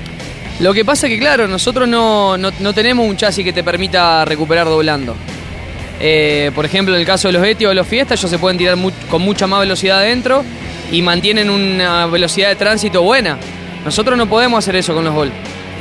Lo 0.59 0.73
que 0.73 0.83
pasa 0.83 1.07
es 1.07 1.13
que, 1.13 1.19
claro, 1.19 1.47
nosotros 1.47 1.88
no, 1.88 2.38
no- 2.38 2.51
no 2.59 2.73
tenemos 2.73 3.07
un 3.07 3.15
chasis 3.15 3.45
que 3.45 3.53
te 3.53 3.63
permita 3.63 4.25
recuperar 4.25 4.65
doblando. 4.67 5.15
Eh, 6.01 6.51
por 6.55 6.65
ejemplo, 6.65 6.93
en 6.95 7.01
el 7.01 7.07
caso 7.07 7.27
de 7.29 7.33
los 7.33 7.43
Etios 7.45 7.71
o 7.71 7.73
los 7.73 7.88
Fiesta, 7.88 8.13
ellos 8.15 8.29
se 8.29 8.38
pueden 8.38 8.57
tirar 8.57 8.77
con 9.09 9.21
mucha 9.21 9.47
más 9.47 9.59
velocidad 9.61 9.99
adentro 9.99 10.43
y 10.91 11.01
mantienen 11.01 11.49
una 11.49 12.05
velocidad 12.07 12.49
de 12.49 12.55
tránsito 12.55 13.01
buena. 13.01 13.38
Nosotros 13.85 14.17
no 14.17 14.27
podemos 14.27 14.57
hacer 14.59 14.75
eso 14.75 14.93
con 14.93 15.03
los 15.05 15.13
Gol. 15.13 15.31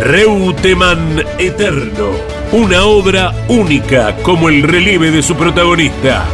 Reutemann 0.00 1.22
Eterno, 1.38 2.10
una 2.52 2.84
obra 2.84 3.34
única 3.48 4.16
como 4.22 4.48
el 4.48 4.62
relieve 4.62 5.10
de 5.10 5.22
su 5.22 5.36
protagonista. 5.36 6.24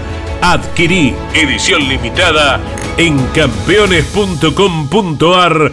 Adquirí 0.40 1.12
edición 1.34 1.88
limitada 1.88 2.60
en 2.96 3.18
campeones.com.ar 3.34 5.72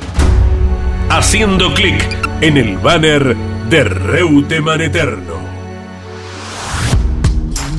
haciendo 1.09 1.71
clic 1.75 2.03
en 2.41 2.57
el 2.57 2.77
banner 2.77 3.35
de 3.69 3.83
Reutemann 3.83 4.81
Eterno. 4.81 5.43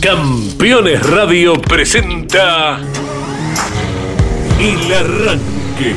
Campeones 0.00 1.04
Radio 1.10 1.60
presenta 1.60 2.78
El 4.60 4.92
Arranque. 4.92 5.96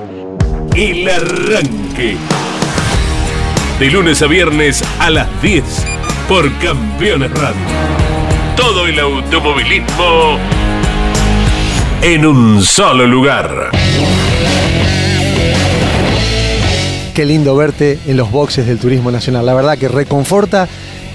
El 0.75 1.09
Arranque. 1.09 2.15
De 3.79 3.91
lunes 3.91 4.21
a 4.21 4.27
viernes 4.27 4.83
a 4.99 5.09
las 5.09 5.41
10 5.41 5.63
por 6.27 6.51
Campeones 6.59 7.31
Radio 7.31 8.01
todo 8.61 8.85
el 8.85 8.99
automovilismo 8.99 10.37
en 12.03 12.25
un 12.27 12.61
solo 12.61 13.07
lugar. 13.07 13.71
Qué 17.15 17.25
lindo 17.25 17.55
verte 17.55 17.97
en 18.05 18.17
los 18.17 18.31
boxes 18.31 18.67
del 18.67 18.77
Turismo 18.77 19.09
Nacional. 19.09 19.47
La 19.47 19.55
verdad 19.55 19.79
que 19.79 19.87
reconforta 19.87 20.67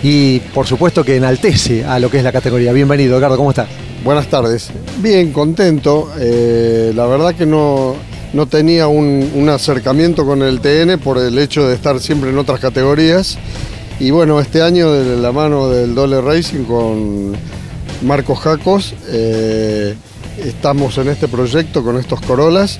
y 0.02 0.40
por 0.40 0.66
supuesto 0.66 1.04
que 1.04 1.16
enaltece 1.16 1.84
a 1.84 2.00
lo 2.00 2.10
que 2.10 2.18
es 2.18 2.24
la 2.24 2.32
categoría. 2.32 2.72
Bienvenido, 2.72 3.16
Edgardo, 3.16 3.36
¿cómo 3.36 3.50
estás? 3.50 3.68
Buenas 4.04 4.26
tardes. 4.26 4.70
Bien, 4.98 5.32
contento. 5.32 6.10
Eh, 6.18 6.92
la 6.96 7.06
verdad 7.06 7.34
que 7.34 7.46
no, 7.46 7.94
no 8.32 8.46
tenía 8.46 8.88
un, 8.88 9.48
acercamiento 9.48 10.26
con 10.26 10.42
el 10.42 10.60
TN 10.60 10.98
por 10.98 11.18
el 11.18 11.38
hecho 11.38 11.68
de 11.68 11.74
estar 11.74 12.00
siempre 12.00 12.30
en 12.30 12.38
otras 12.38 12.60
categorías. 12.60 13.38
Y 13.98 14.10
bueno, 14.10 14.40
este 14.40 14.62
año 14.62 14.92
de 14.92 15.16
la 15.16 15.32
mano 15.32 15.68
del 15.68 15.94
Dole 15.94 16.20
Racing 16.20 16.64
con 16.64 17.32
Marcos 18.02 18.40
Jacos, 18.40 18.94
eh, 19.08 19.94
estamos 20.44 20.98
en 20.98 21.08
este 21.08 21.28
proyecto 21.28 21.82
con 21.82 21.96
estos 21.96 22.20
Corolas, 22.20 22.78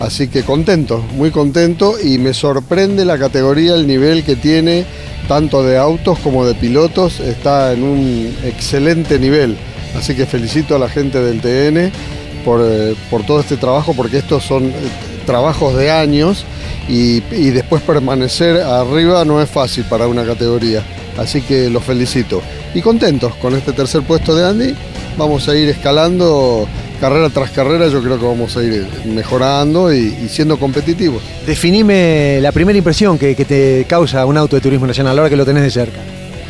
así 0.00 0.26
que 0.26 0.42
contento, 0.42 1.04
muy 1.14 1.30
contento. 1.30 1.94
Y 2.02 2.18
me 2.18 2.34
sorprende 2.34 3.04
la 3.04 3.18
categoría, 3.18 3.74
el 3.74 3.86
nivel 3.86 4.24
que 4.24 4.34
tiene 4.34 4.86
tanto 5.28 5.62
de 5.62 5.78
autos 5.78 6.18
como 6.18 6.44
de 6.44 6.54
pilotos, 6.54 7.20
está 7.20 7.72
en 7.72 7.82
un 7.82 8.34
excelente 8.44 9.18
nivel, 9.18 9.56
así 9.96 10.14
que 10.14 10.26
felicito 10.26 10.74
a 10.74 10.78
la 10.78 10.88
gente 10.88 11.20
del 11.20 11.40
TN 11.40 11.92
por, 12.46 12.62
eh, 12.64 12.94
por 13.10 13.26
todo 13.26 13.40
este 13.40 13.56
trabajo, 13.56 13.92
porque 13.92 14.18
estos 14.18 14.44
son 14.44 14.66
eh, 14.66 14.72
trabajos 15.26 15.76
de 15.76 15.90
años 15.90 16.44
y, 16.88 17.16
y 17.32 17.50
después 17.50 17.82
permanecer 17.82 18.62
arriba 18.62 19.24
no 19.24 19.42
es 19.42 19.50
fácil 19.50 19.84
para 19.90 20.06
una 20.06 20.24
categoría. 20.24 20.82
Así 21.18 21.42
que 21.42 21.68
los 21.68 21.82
felicito. 21.82 22.40
Y 22.72 22.82
contentos 22.82 23.34
con 23.36 23.54
este 23.56 23.72
tercer 23.72 24.02
puesto 24.02 24.34
de 24.34 24.46
Andy. 24.46 24.74
Vamos 25.18 25.48
a 25.48 25.56
ir 25.56 25.68
escalando 25.68 26.68
carrera 27.00 27.30
tras 27.30 27.50
carrera. 27.50 27.88
Yo 27.88 28.00
creo 28.00 28.18
que 28.18 28.26
vamos 28.26 28.56
a 28.56 28.62
ir 28.62 28.86
mejorando 29.06 29.92
y, 29.92 30.14
y 30.24 30.28
siendo 30.28 30.56
competitivos. 30.58 31.22
Definime 31.46 32.38
la 32.40 32.52
primera 32.52 32.78
impresión 32.78 33.18
que, 33.18 33.34
que 33.34 33.44
te 33.44 33.86
causa 33.88 34.24
un 34.24 34.36
auto 34.36 34.56
de 34.56 34.62
turismo 34.62 34.86
nacional 34.86 35.18
ahora 35.18 35.30
que 35.30 35.36
lo 35.36 35.44
tenés 35.44 35.64
de 35.64 35.70
cerca. 35.70 35.98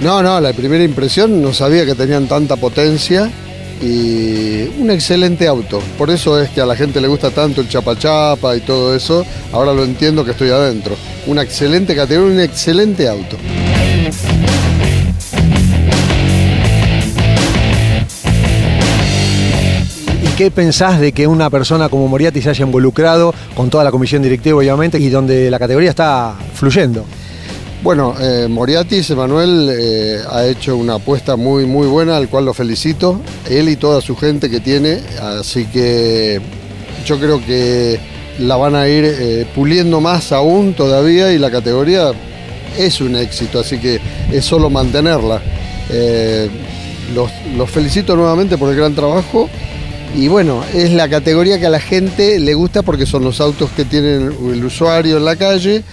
No, 0.01 0.23
no, 0.23 0.41
la 0.41 0.53
primera 0.53 0.85
impresión 0.85 1.41
no 1.41 1.55
sabía 1.55 1.87
que 1.87 1.95
tenían 1.95 2.27
tanta 2.27 2.57
potencia 2.57 3.31
y 3.81 4.69
un 4.79 4.91
excelente 4.91 5.47
auto. 5.47 5.81
Por 5.99 6.11
eso 6.11 6.41
es 6.41 6.51
que 6.51 6.61
a 6.61 6.67
la 6.67 6.77
gente 6.77 7.01
le 7.01 7.09
gusta 7.09 7.31
tanto 7.31 7.61
el 7.61 7.69
chapa 7.69 7.97
chapa 7.99 8.57
y 8.57 8.61
todo 8.61 8.95
eso. 8.95 9.25
Ahora 9.53 9.73
lo 9.73 9.85
entiendo 9.85 10.25
que 10.25 10.31
estoy 10.33 10.51
adentro. 10.51 10.97
Una 11.27 11.43
excelente 11.43 11.95
categoría, 11.95 12.35
un 12.35 12.41
excelente 12.41 13.09
auto. 13.09 13.37
¿Y 20.23 20.29
qué 20.37 20.51
pensás 20.51 21.01
de 21.01 21.13
que 21.13 21.27
una 21.27 21.51
persona 21.51 21.89
como 21.89 22.09
Moriarty 22.09 22.41
se 22.43 22.51
haya 22.51 22.65
involucrado 22.65 23.35
con 23.55 23.71
toda 23.71 23.85
la 23.85 23.91
comisión 23.91 24.23
directiva, 24.23 24.59
obviamente, 24.59 24.99
y 24.99 25.09
donde 25.09 25.51
la 25.51 25.59
categoría 25.59 25.91
está 25.91 26.35
fluyendo? 26.55 27.05
Bueno, 27.87 28.17
eh, 28.21 28.49
Moriatis, 28.51 29.11
Emanuel, 29.11 29.71
eh, 29.71 30.19
ha 30.29 30.45
hecho 30.45 30.77
una 30.77 30.95
apuesta 30.95 31.37
muy, 31.37 31.67
muy 31.67 31.87
buena, 31.87 32.17
al 32.17 32.29
cual 32.29 32.47
lo 32.47 32.53
felicito, 32.53 33.21
él 33.49 33.69
y 33.69 33.77
toda 33.77 34.01
su 34.01 34.17
gente 34.17 34.51
que 34.51 34.59
tiene, 34.59 34.99
así 35.23 35.67
que 35.67 36.41
yo 37.05 37.17
creo 37.21 37.39
que 37.47 38.01
la 38.41 38.57
van 38.57 38.75
a 38.75 38.89
ir 38.89 39.05
eh, 39.07 39.47
puliendo 39.55 40.01
más 40.01 40.33
aún 40.33 40.75
todavía 40.75 41.33
y 41.33 41.39
la 41.39 41.49
categoría 41.49 42.11
es 42.77 43.01
un 43.01 43.15
éxito, 43.15 43.61
así 43.61 43.79
que 43.79 44.01
es 44.33 44.45
solo 44.45 44.69
mantenerla. 44.69 45.41
Los, 47.15 47.31
los 47.57 47.71
felicito 47.71 48.17
nuevamente 48.17 48.59
por 48.59 48.69
el 48.69 48.77
gran 48.77 48.97
trabajo 48.97 49.49
y 50.17 50.29
bueno, 50.29 50.65
es 50.75 50.93
la 50.93 51.09
categoría 51.09 51.61
que 51.61 51.67
a 51.67 51.71
la 51.71 51.79
gente 51.79 52.41
le 52.41 52.55
gusta 52.55 52.83
porque 52.83 53.05
son 53.05 53.23
los 53.23 53.41
autos 53.41 53.71
que 53.77 53.85
tienen 53.85 54.35
el 54.51 54.65
usuario 54.65 55.19
en 55.19 55.25
la 55.25 55.37
calle. 55.37 55.85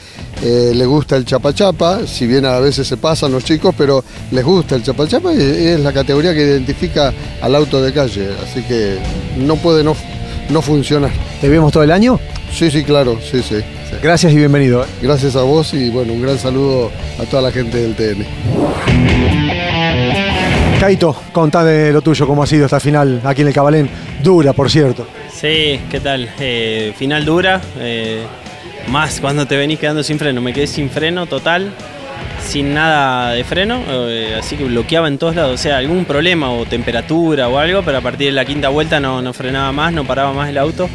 Eh, 0.42 0.72
le 0.74 0.86
gusta 0.86 1.16
el 1.16 1.26
chapa 1.26 1.54
chapa, 1.54 2.06
si 2.06 2.28
bien 2.28 2.46
a 2.46 2.60
veces 2.60 2.88
se 2.88 2.98
pasan 2.98 3.32
los 3.32 3.44
chicos, 3.44 3.74
pero 3.78 4.04
les 4.32 4.44
gusta 4.44 4.76
el 4.76 4.84
chapa 4.84 5.08
chapa 5.08 5.34
y 5.34 5.38
es 5.38 5.80
la 5.80 5.94
categoría 5.94 6.34
que 6.34 6.42
identifica 6.42 7.14
al 7.42 7.56
auto 7.56 7.82
de 7.82 7.94
calle. 7.94 8.30
Así 8.44 8.62
que 8.64 8.98
no 9.38 9.56
puede 9.56 9.84
no, 9.84 9.96
no 10.50 10.62
funcionar. 10.62 11.12
¿Te 11.40 11.50
vemos 11.50 11.72
todo 11.72 11.84
el 11.84 11.92
año? 11.92 12.20
Sí, 12.52 12.70
sí, 12.70 12.84
claro, 12.84 13.18
sí, 13.20 13.42
sí. 13.42 13.58
Gracias 14.02 14.34
y 14.34 14.36
bienvenido. 14.36 14.86
Gracias 15.02 15.36
a 15.36 15.44
vos 15.44 15.74
y 15.74 15.90
bueno, 15.90 16.14
un 16.14 16.22
gran 16.22 16.38
saludo 16.38 16.92
a 17.20 17.24
toda 17.26 17.42
la 17.44 17.52
gente 17.52 17.78
del 17.78 17.96
TN. 17.96 18.26
Caito, 20.80 21.16
contame 21.32 21.92
lo 21.92 22.02
tuyo, 22.02 22.28
cómo 22.28 22.44
ha 22.44 22.48
sido 22.48 22.66
esta 22.66 22.80
final 22.80 23.22
aquí 23.24 23.42
en 23.42 23.48
el 23.48 23.54
Cabalén. 23.54 23.90
Dura, 24.22 24.54
por 24.54 24.70
cierto. 24.70 25.08
Sí, 25.32 25.80
¿qué 25.90 26.00
tal? 26.02 26.30
Eh, 26.40 26.94
final 26.98 27.24
dura, 27.26 27.62
eh, 27.80 28.24
más 28.88 29.20
cuando 29.20 29.46
te 29.46 29.58
venís 29.58 29.80
quedando 29.80 30.04
sin 30.04 30.20
freno. 30.20 30.42
Me 30.42 30.54
quedé 30.54 30.68
sin 30.68 30.90
freno 30.90 31.26
total, 31.26 31.72
sin 32.42 32.74
nada 32.74 33.32
de 33.32 33.44
freno, 33.44 33.82
eh, 33.88 34.36
así 34.40 34.56
que 34.56 34.66
bloqueaba 34.66 35.08
en 35.08 35.18
todos 35.18 35.36
lados. 35.36 35.54
O 35.54 35.58
sea, 35.58 35.78
algún 35.78 36.06
problema 36.06 36.52
o 36.52 36.66
temperatura 36.66 37.48
o 37.50 37.58
algo, 37.58 37.84
pero 37.84 37.98
a 37.98 38.02
partir 38.02 38.28
de 38.28 38.34
la 38.34 38.46
quinta 38.46 38.70
vuelta 38.70 39.00
no, 39.00 39.22
no 39.22 39.34
frenaba 39.34 39.72
más, 39.72 39.94
no 39.94 40.06
paraba 40.06 40.34
más 40.34 40.50
el 40.50 40.58
auto. 40.58 40.90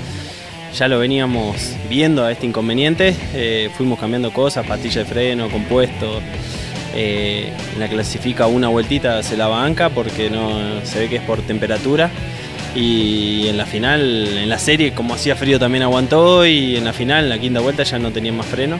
Ya 0.77 0.87
lo 0.87 0.98
veníamos 0.98 1.77
viendo 1.88 2.24
a 2.24 2.31
este 2.31 2.46
inconveniente, 2.46 3.16
eh, 3.35 3.70
fuimos 3.77 3.98
cambiando 3.98 4.33
cosas, 4.33 4.66
pastilla 4.66 5.03
de 5.03 5.07
freno, 5.07 5.48
compuesto. 5.48 6.20
Eh, 6.94 7.53
la 7.79 7.88
clasifica 7.88 8.46
una 8.46 8.68
vueltita 8.68 9.22
se 9.22 9.37
la 9.37 9.46
banca 9.46 9.90
porque 9.90 10.31
no 10.31 10.85
se 10.85 11.01
ve 11.01 11.09
que 11.09 11.16
es 11.16 11.22
por 11.22 11.40
temperatura 11.42 12.11
y 12.75 13.49
en 13.49 13.57
la 13.57 13.67
final, 13.67 14.39
en 14.39 14.49
la 14.49 14.59
serie 14.59 14.93
como 14.93 15.15
hacía 15.15 15.37
frío 15.37 15.59
también 15.59 15.83
aguantó. 15.83 16.47
Y 16.47 16.77
en 16.77 16.85
la 16.85 16.93
final, 16.93 17.25
en 17.25 17.31
la 17.31 17.39
quinta 17.39 17.61
vuelta 17.61 17.83
ya 17.83 17.99
no 17.99 18.11
tenía 18.11 18.33
más 18.33 18.47
freno, 18.47 18.79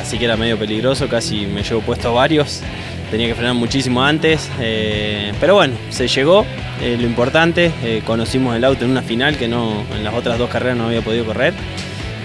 así 0.00 0.18
que 0.18 0.24
era 0.24 0.36
medio 0.36 0.58
peligroso, 0.58 1.08
casi 1.08 1.46
me 1.46 1.62
llevo 1.62 1.80
puesto 1.80 2.12
varios, 2.14 2.62
tenía 3.10 3.28
que 3.28 3.34
frenar 3.34 3.54
muchísimo 3.54 4.02
antes, 4.02 4.50
eh, 4.60 5.32
pero 5.40 5.54
bueno, 5.54 5.74
se 5.90 6.08
llegó, 6.08 6.44
eh, 6.82 6.96
lo 6.98 7.06
importante, 7.06 7.70
eh, 7.82 8.02
conocimos 8.04 8.56
el 8.56 8.64
auto 8.64 8.84
en 8.84 8.90
una 8.90 9.02
final 9.02 9.36
que 9.36 9.48
no, 9.48 9.84
en 9.94 10.04
las 10.04 10.14
otras 10.14 10.38
dos 10.38 10.50
carreras 10.50 10.76
no 10.76 10.86
había 10.86 11.00
podido 11.00 11.24
correr. 11.24 11.54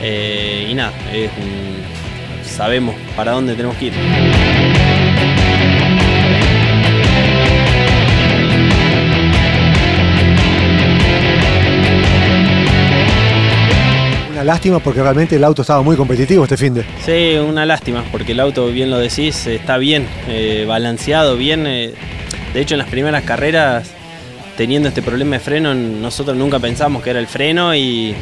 Y 0.01 0.73
nada, 0.75 0.93
sabemos 2.45 2.95
para 3.17 3.33
dónde 3.33 3.53
tenemos 3.53 3.75
que 3.75 3.87
ir. 3.87 4.68
Lástima 14.43 14.79
porque 14.79 15.01
realmente 15.01 15.35
el 15.35 15.43
auto 15.43 15.61
estaba 15.61 15.81
muy 15.81 15.95
competitivo 15.95 16.43
este 16.43 16.57
fin 16.57 16.73
de. 16.73 16.85
Sí, 17.05 17.37
una 17.37 17.65
lástima, 17.65 18.03
porque 18.11 18.31
el 18.31 18.39
auto, 18.39 18.67
bien 18.67 18.89
lo 18.89 18.97
decís, 18.97 19.47
está 19.47 19.77
bien, 19.77 20.07
eh, 20.27 20.65
balanceado, 20.67 21.35
bien. 21.35 21.67
eh, 21.67 21.93
de 22.53 22.61
hecho, 22.61 22.75
en 22.75 22.79
las 22.79 22.89
primeras 22.89 23.23
carreras, 23.23 23.91
teniendo 24.57 24.89
este 24.89 25.01
problema 25.01 25.35
de 25.35 25.39
freno, 25.39 25.73
nosotros 25.73 26.35
nunca 26.35 26.59
pensamos 26.59 27.03
que 27.03 27.11
era 27.11 27.19
el 27.19 27.27
freno 27.27 27.75
y, 27.75 28.15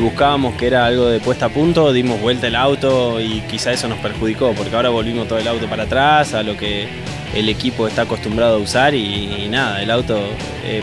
buscábamos 0.00 0.54
que 0.56 0.66
era 0.66 0.84
algo 0.84 1.06
de 1.06 1.18
puesta 1.18 1.46
a 1.46 1.48
punto, 1.48 1.92
dimos 1.94 2.20
vuelta 2.20 2.46
el 2.46 2.54
auto 2.56 3.20
y 3.20 3.40
quizá 3.50 3.72
eso 3.72 3.88
nos 3.88 3.98
perjudicó, 3.98 4.52
porque 4.52 4.76
ahora 4.76 4.90
volvimos 4.90 5.26
todo 5.26 5.38
el 5.38 5.48
auto 5.48 5.66
para 5.66 5.84
atrás, 5.84 6.34
a 6.34 6.42
lo 6.42 6.56
que 6.56 6.86
el 7.34 7.48
equipo 7.48 7.88
está 7.88 8.02
acostumbrado 8.02 8.56
a 8.56 8.58
usar 8.58 8.94
y, 8.94 9.44
y 9.44 9.48
nada, 9.48 9.82
el 9.82 9.90
auto 9.90 10.20
eh, 10.64 10.82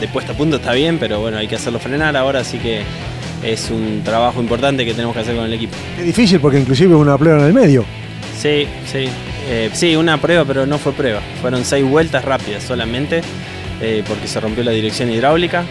de 0.00 0.08
puesta 0.08 0.32
a 0.32 0.36
punto 0.36 0.56
está 0.56 0.72
bien, 0.72 0.98
pero 0.98 1.20
bueno, 1.20 1.36
hay 1.36 1.48
que 1.48 1.56
hacerlo 1.56 1.80
frenar 1.80 2.16
ahora, 2.16 2.40
así 2.40 2.58
que 2.58 2.82
es 3.44 3.70
un 3.70 4.02
trabajo 4.02 4.40
importante 4.40 4.84
que 4.84 4.94
tenemos 4.94 5.14
que 5.14 5.20
hacer 5.20 5.36
con 5.36 5.44
el 5.44 5.52
equipo. 5.52 5.74
Es 5.98 6.04
difícil 6.04 6.40
porque 6.40 6.58
inclusive 6.58 6.94
hubo 6.94 7.02
una 7.02 7.18
prueba 7.18 7.40
en 7.40 7.46
el 7.46 7.52
medio. 7.52 7.84
Sí, 8.38 8.66
sí. 8.90 9.08
Eh, 9.48 9.70
sí, 9.72 9.94
una 9.96 10.20
prueba, 10.20 10.44
pero 10.44 10.66
no 10.66 10.78
fue 10.78 10.92
prueba. 10.92 11.20
Fueron 11.40 11.64
seis 11.64 11.84
vueltas 11.84 12.24
rápidas 12.24 12.62
solamente, 12.62 13.20
eh, 13.80 14.02
porque 14.06 14.26
se 14.26 14.40
rompió 14.40 14.64
la 14.64 14.70
dirección 14.70 15.10
hidráulica. 15.10 15.64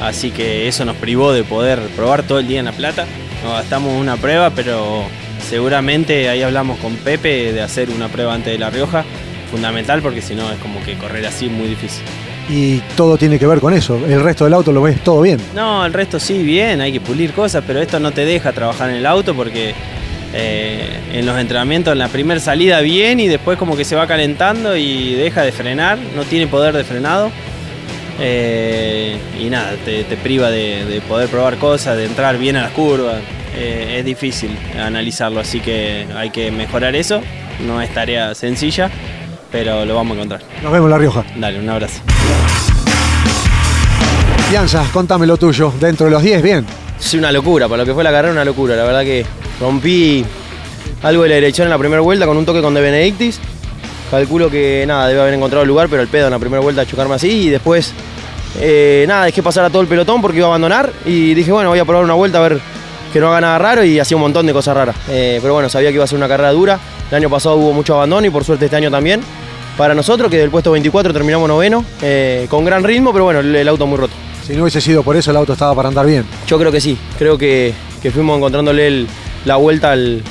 Así 0.00 0.30
que 0.30 0.68
eso 0.68 0.84
nos 0.84 0.96
privó 0.96 1.32
de 1.32 1.44
poder 1.44 1.80
probar 1.96 2.22
todo 2.22 2.38
el 2.38 2.48
día 2.48 2.60
en 2.60 2.64
La 2.64 2.72
Plata. 2.72 3.06
Nos 3.44 3.52
gastamos 3.52 4.00
una 4.00 4.16
prueba, 4.16 4.50
pero 4.50 5.02
seguramente 5.48 6.28
ahí 6.28 6.42
hablamos 6.42 6.78
con 6.78 6.94
Pepe 6.96 7.52
de 7.52 7.60
hacer 7.60 7.90
una 7.90 8.08
prueba 8.08 8.34
antes 8.34 8.52
de 8.52 8.58
La 8.58 8.70
Rioja. 8.70 9.04
Fundamental 9.50 10.02
porque 10.02 10.22
si 10.22 10.34
no 10.34 10.50
es 10.50 10.58
como 10.58 10.82
que 10.84 10.94
correr 10.94 11.26
así 11.26 11.46
es 11.46 11.52
muy 11.52 11.68
difícil. 11.68 12.02
Y 12.50 12.78
todo 12.96 13.16
tiene 13.18 13.38
que 13.38 13.46
ver 13.46 13.60
con 13.60 13.74
eso. 13.74 14.00
El 14.06 14.22
resto 14.22 14.44
del 14.44 14.54
auto 14.54 14.72
lo 14.72 14.80
ves 14.82 15.02
todo 15.04 15.20
bien. 15.20 15.38
No, 15.54 15.84
el 15.84 15.92
resto 15.92 16.18
sí, 16.18 16.42
bien, 16.42 16.80
hay 16.80 16.92
que 16.92 17.00
pulir 17.00 17.32
cosas, 17.32 17.62
pero 17.66 17.80
esto 17.80 18.00
no 18.00 18.10
te 18.12 18.24
deja 18.24 18.52
trabajar 18.52 18.88
en 18.90 18.96
el 18.96 19.06
auto 19.06 19.34
porque 19.34 19.74
eh, 20.32 20.98
en 21.12 21.26
los 21.26 21.38
entrenamientos, 21.38 21.92
en 21.92 21.98
la 21.98 22.08
primera 22.08 22.40
salida 22.40 22.80
bien 22.80 23.20
y 23.20 23.28
después 23.28 23.58
como 23.58 23.76
que 23.76 23.84
se 23.84 23.96
va 23.96 24.06
calentando 24.06 24.76
y 24.76 25.14
deja 25.14 25.42
de 25.42 25.52
frenar, 25.52 25.98
no 26.16 26.22
tiene 26.24 26.46
poder 26.46 26.74
de 26.74 26.84
frenado. 26.84 27.30
Eh, 28.20 29.16
y 29.40 29.48
nada, 29.50 29.72
te, 29.84 30.04
te 30.04 30.16
priva 30.16 30.50
de, 30.50 30.84
de 30.86 31.00
poder 31.02 31.28
probar 31.28 31.56
cosas, 31.58 31.96
de 31.96 32.06
entrar 32.06 32.38
bien 32.38 32.56
a 32.56 32.62
las 32.62 32.72
curvas. 32.72 33.16
Eh, 33.56 33.96
es 33.98 34.04
difícil 34.04 34.50
analizarlo, 34.78 35.40
así 35.40 35.60
que 35.60 36.06
hay 36.16 36.30
que 36.30 36.50
mejorar 36.50 36.96
eso. 36.96 37.20
No 37.66 37.82
es 37.82 37.92
tarea 37.92 38.34
sencilla, 38.34 38.90
pero 39.50 39.84
lo 39.84 39.94
vamos 39.94 40.12
a 40.12 40.14
encontrar. 40.14 40.40
Nos 40.62 40.72
vemos 40.72 40.86
en 40.86 40.90
La 40.90 40.98
Rioja. 40.98 41.24
Dale, 41.36 41.58
un 41.58 41.68
abrazo. 41.68 42.00
Fianza, 44.48 44.82
contame 44.94 45.26
lo 45.26 45.36
tuyo. 45.36 45.70
Dentro 45.78 46.06
de 46.06 46.12
los 46.12 46.22
10, 46.22 46.42
bien. 46.42 46.64
Es 46.98 47.12
una 47.12 47.30
locura, 47.30 47.68
para 47.68 47.82
lo 47.82 47.86
que 47.86 47.92
fue 47.92 48.02
la 48.02 48.10
carrera, 48.10 48.32
una 48.32 48.46
locura. 48.46 48.74
La 48.76 48.84
verdad 48.84 49.02
que 49.02 49.26
rompí 49.60 50.24
algo 51.02 51.22
de 51.24 51.28
la 51.28 51.34
dirección 51.34 51.66
en 51.66 51.70
la 51.70 51.76
primera 51.76 52.00
vuelta 52.00 52.26
con 52.26 52.34
un 52.34 52.46
toque 52.46 52.62
con 52.62 52.72
De 52.72 52.80
Benedictis. 52.80 53.40
Calculo 54.10 54.50
que 54.50 54.84
nada, 54.88 55.06
debe 55.06 55.20
haber 55.20 55.34
encontrado 55.34 55.64
el 55.64 55.68
lugar, 55.68 55.88
pero 55.90 56.00
el 56.00 56.08
pedo 56.08 56.28
en 56.28 56.30
la 56.30 56.38
primera 56.38 56.62
vuelta 56.62 56.86
chocarme 56.86 57.16
así 57.16 57.28
y 57.28 57.50
después 57.50 57.92
eh, 58.58 59.04
nada, 59.06 59.26
dejé 59.26 59.42
pasar 59.42 59.66
a 59.66 59.70
todo 59.70 59.82
el 59.82 59.86
pelotón 59.86 60.22
porque 60.22 60.38
iba 60.38 60.46
a 60.46 60.48
abandonar 60.50 60.90
y 61.04 61.34
dije, 61.34 61.52
bueno, 61.52 61.68
voy 61.68 61.78
a 61.78 61.84
probar 61.84 62.04
una 62.04 62.14
vuelta 62.14 62.38
a 62.38 62.48
ver 62.48 62.58
que 63.12 63.20
no 63.20 63.28
haga 63.28 63.42
nada 63.42 63.58
raro 63.58 63.84
y 63.84 64.00
hacía 64.00 64.16
un 64.16 64.22
montón 64.22 64.46
de 64.46 64.54
cosas 64.54 64.74
raras. 64.74 64.96
Eh, 65.10 65.40
pero 65.42 65.52
bueno, 65.52 65.68
sabía 65.68 65.90
que 65.90 65.96
iba 65.96 66.04
a 66.04 66.06
ser 66.06 66.16
una 66.16 66.28
carrera 66.28 66.52
dura. 66.52 66.80
El 67.10 67.16
año 67.16 67.28
pasado 67.28 67.56
hubo 67.56 67.74
mucho 67.74 67.96
abandono 67.96 68.26
y 68.26 68.30
por 68.30 68.44
suerte 68.44 68.64
este 68.64 68.76
año 68.76 68.90
también. 68.90 69.20
Para 69.76 69.94
nosotros, 69.94 70.30
que 70.30 70.38
del 70.38 70.50
puesto 70.50 70.72
24 70.72 71.12
terminamos 71.12 71.46
noveno, 71.48 71.84
eh, 72.00 72.46
con 72.48 72.64
gran 72.64 72.82
ritmo, 72.82 73.12
pero 73.12 73.24
bueno, 73.24 73.40
el 73.40 73.68
auto 73.68 73.86
muy 73.86 73.98
roto. 73.98 74.14
Si 74.48 74.54
no 74.56 74.62
hubiese 74.62 74.80
sido 74.80 75.02
por 75.02 75.14
eso, 75.16 75.30
el 75.30 75.36
auto 75.36 75.52
estaba 75.52 75.74
para 75.74 75.88
andar 75.88 76.06
bien. 76.06 76.24
Yo 76.46 76.58
creo 76.58 76.72
que 76.72 76.80
sí, 76.80 76.96
creo 77.18 77.36
que, 77.38 77.74
que 78.02 78.10
fuimos 78.10 78.38
encontrándole 78.38 79.04
la 79.44 79.56
vuelta 79.56 79.92
al- 79.92 80.22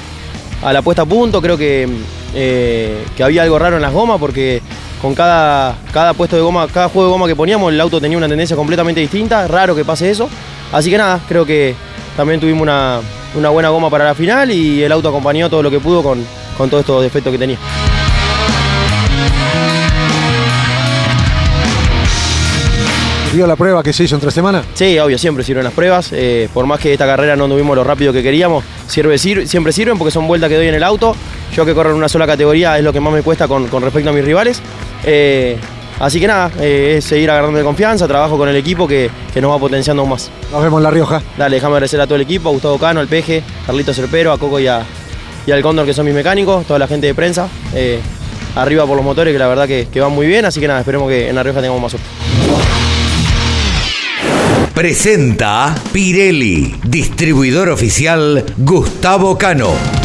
a 0.63 0.73
la 0.73 0.81
puesta 0.81 1.03
a 1.03 1.05
punto, 1.05 1.39
creo 1.39 1.55
que, 1.55 1.87
eh, 2.33 2.97
que 3.15 3.23
había 3.23 3.43
algo 3.43 3.59
raro 3.59 3.75
en 3.75 3.81
las 3.83 3.93
gomas 3.93 4.19
porque 4.19 4.59
con 5.01 5.13
cada, 5.13 5.77
cada 5.93 6.13
puesto 6.15 6.35
de 6.35 6.41
goma, 6.41 6.67
cada 6.67 6.89
juego 6.89 7.09
de 7.09 7.11
goma 7.11 7.27
que 7.27 7.35
poníamos 7.35 7.71
el 7.71 7.79
auto 7.79 8.01
tenía 8.01 8.17
una 8.17 8.27
tendencia 8.27 8.55
completamente 8.55 8.99
distinta, 8.99 9.47
raro 9.47 9.75
que 9.75 9.85
pase 9.85 10.09
eso. 10.09 10.27
Así 10.73 10.89
que 10.89 10.97
nada, 10.97 11.19
creo 11.27 11.45
que 11.45 11.75
también 12.17 12.39
tuvimos 12.39 12.63
una, 12.63 12.99
una 13.35 13.49
buena 13.49 13.69
goma 13.69 13.91
para 13.91 14.03
la 14.05 14.15
final 14.15 14.49
y 14.49 14.81
el 14.81 14.91
auto 14.91 15.09
acompañó 15.09 15.47
todo 15.47 15.61
lo 15.61 15.69
que 15.69 15.79
pudo 15.79 16.01
con, 16.01 16.25
con 16.57 16.71
todos 16.71 16.81
estos 16.81 17.03
defectos 17.03 17.31
que 17.31 17.37
tenía. 17.37 17.57
¿Vio 23.37 23.45
la 23.45 23.55
prueba 23.55 23.83
que 23.83 23.93
se 23.93 24.03
hizo 24.03 24.15
en 24.15 24.21
tres 24.21 24.33
semanas? 24.33 24.65
Sí, 24.73 24.97
obvio, 24.97 25.15
siempre 25.19 25.43
sirven 25.43 25.63
las 25.63 25.71
pruebas. 25.71 26.09
eh, 26.11 26.49
por 26.55 26.65
más 26.65 26.79
que 26.79 26.91
esta 26.91 27.05
carrera 27.05 27.35
no 27.35 27.47
tuvimos 27.47 27.75
lo 27.75 27.83
rápido 27.83 28.11
que 28.11 28.23
queríamos, 28.23 28.63
sirve, 28.87 29.19
sir- 29.19 29.47
siempre 29.47 29.71
sirven 29.71 29.95
porque 29.99 30.09
son 30.09 30.27
vueltas 30.27 30.49
que 30.49 30.55
doy 30.55 30.65
en 30.69 30.73
el 30.73 30.81
auto. 30.83 31.15
Yo 31.55 31.63
que 31.63 31.75
corro 31.75 31.91
en 31.91 31.97
una 31.97 32.09
sola 32.09 32.25
categoría 32.25 32.79
es 32.79 32.83
lo 32.83 32.91
que 32.91 32.99
más 32.99 33.13
me 33.13 33.21
cuesta 33.21 33.47
con, 33.47 33.67
con 33.67 33.83
respecto 33.83 34.09
a 34.09 34.13
mis 34.13 34.25
rivales. 34.25 34.59
Eh, 35.03 35.55
así 35.99 36.19
que 36.19 36.25
nada, 36.25 36.49
eh, 36.59 36.95
es 36.97 37.05
seguir 37.05 37.29
agarrando 37.29 37.59
de 37.59 37.63
confianza, 37.63 38.07
trabajo 38.07 38.39
con 38.39 38.49
el 38.49 38.55
equipo 38.55 38.87
que, 38.87 39.11
que 39.31 39.39
nos 39.39 39.51
va 39.51 39.59
potenciando 39.59 40.01
aún 40.01 40.09
más. 40.09 40.31
Nos 40.51 40.63
vemos 40.63 40.79
en 40.79 40.83
La 40.85 40.89
Rioja. 40.89 41.21
Dale, 41.37 41.57
déjame 41.57 41.73
agradecer 41.75 42.01
a 42.01 42.05
todo 42.07 42.15
el 42.15 42.21
equipo, 42.21 42.49
a 42.49 42.53
Gustavo 42.53 42.79
Cano, 42.79 43.01
al 43.01 43.07
Peje, 43.07 43.43
Carlito 43.67 43.93
Cerpero, 43.93 44.31
a 44.31 44.39
Coco 44.39 44.59
y, 44.59 44.65
a- 44.65 44.81
y 45.45 45.51
al 45.51 45.61
Cóndor 45.61 45.85
que 45.85 45.93
son 45.93 46.07
mis 46.07 46.15
mecánicos, 46.15 46.65
toda 46.65 46.79
la 46.79 46.87
gente 46.87 47.05
de 47.05 47.13
prensa. 47.13 47.47
arriba 48.55 48.87
por 48.87 48.95
los 48.95 49.05
motores 49.05 49.31
que 49.31 49.37
la 49.37 49.47
verdad 49.47 49.67
que, 49.67 49.87
que 49.93 50.01
van 50.01 50.11
muy 50.11 50.25
bien, 50.25 50.43
así 50.43 50.59
que 50.59 50.67
nada, 50.67 50.79
esperemos 50.79 51.07
que 51.07 51.29
en 51.29 51.35
La 51.35 51.43
Rioja 51.43 51.61
tengamos 51.61 51.79
más 51.79 51.91
suerte. 51.91 52.09
Presenta 54.77 55.73
Pirelli, 55.91 56.77
distribuidor 56.83 57.69
oficial 57.69 58.45
Gustavo 58.57 59.35
Cano. 59.35 59.96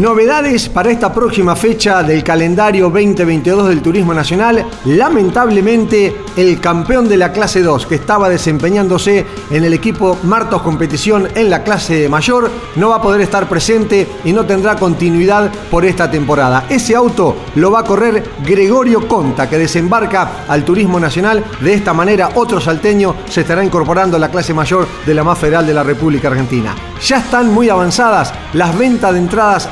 Novedades 0.00 0.70
para 0.70 0.90
esta 0.90 1.12
próxima 1.12 1.54
fecha 1.54 2.02
del 2.02 2.24
calendario 2.24 2.88
2022 2.88 3.68
del 3.68 3.82
Turismo 3.82 4.14
Nacional. 4.14 4.64
Lamentablemente, 4.86 6.16
el 6.38 6.58
campeón 6.58 7.06
de 7.06 7.18
la 7.18 7.32
clase 7.32 7.60
2, 7.60 7.84
que 7.84 7.96
estaba 7.96 8.30
desempeñándose 8.30 9.26
en 9.50 9.62
el 9.62 9.74
equipo 9.74 10.16
Martos 10.22 10.62
Competición 10.62 11.28
en 11.34 11.50
la 11.50 11.62
clase 11.62 12.08
mayor, 12.08 12.50
no 12.76 12.88
va 12.88 12.96
a 12.96 13.02
poder 13.02 13.20
estar 13.20 13.46
presente 13.46 14.08
y 14.24 14.32
no 14.32 14.46
tendrá 14.46 14.76
continuidad 14.76 15.52
por 15.70 15.84
esta 15.84 16.10
temporada. 16.10 16.64
Ese 16.70 16.96
auto 16.96 17.36
lo 17.56 17.70
va 17.70 17.80
a 17.80 17.84
correr 17.84 18.24
Gregorio 18.42 19.06
Conta, 19.06 19.50
que 19.50 19.58
desembarca 19.58 20.46
al 20.48 20.64
Turismo 20.64 20.98
Nacional. 20.98 21.44
De 21.60 21.74
esta 21.74 21.92
manera, 21.92 22.30
otro 22.36 22.58
salteño 22.58 23.16
se 23.28 23.42
estará 23.42 23.62
incorporando 23.62 24.16
a 24.16 24.20
la 24.20 24.30
clase 24.30 24.54
mayor 24.54 24.88
de 25.04 25.12
la 25.12 25.24
más 25.24 25.38
federal 25.38 25.66
de 25.66 25.74
la 25.74 25.82
República 25.82 26.28
Argentina. 26.28 26.74
Ya 27.06 27.18
están 27.18 27.52
muy 27.52 27.68
avanzadas 27.68 28.32
las 28.54 28.76
ventas 28.78 29.12
de 29.12 29.18
entradas 29.18 29.68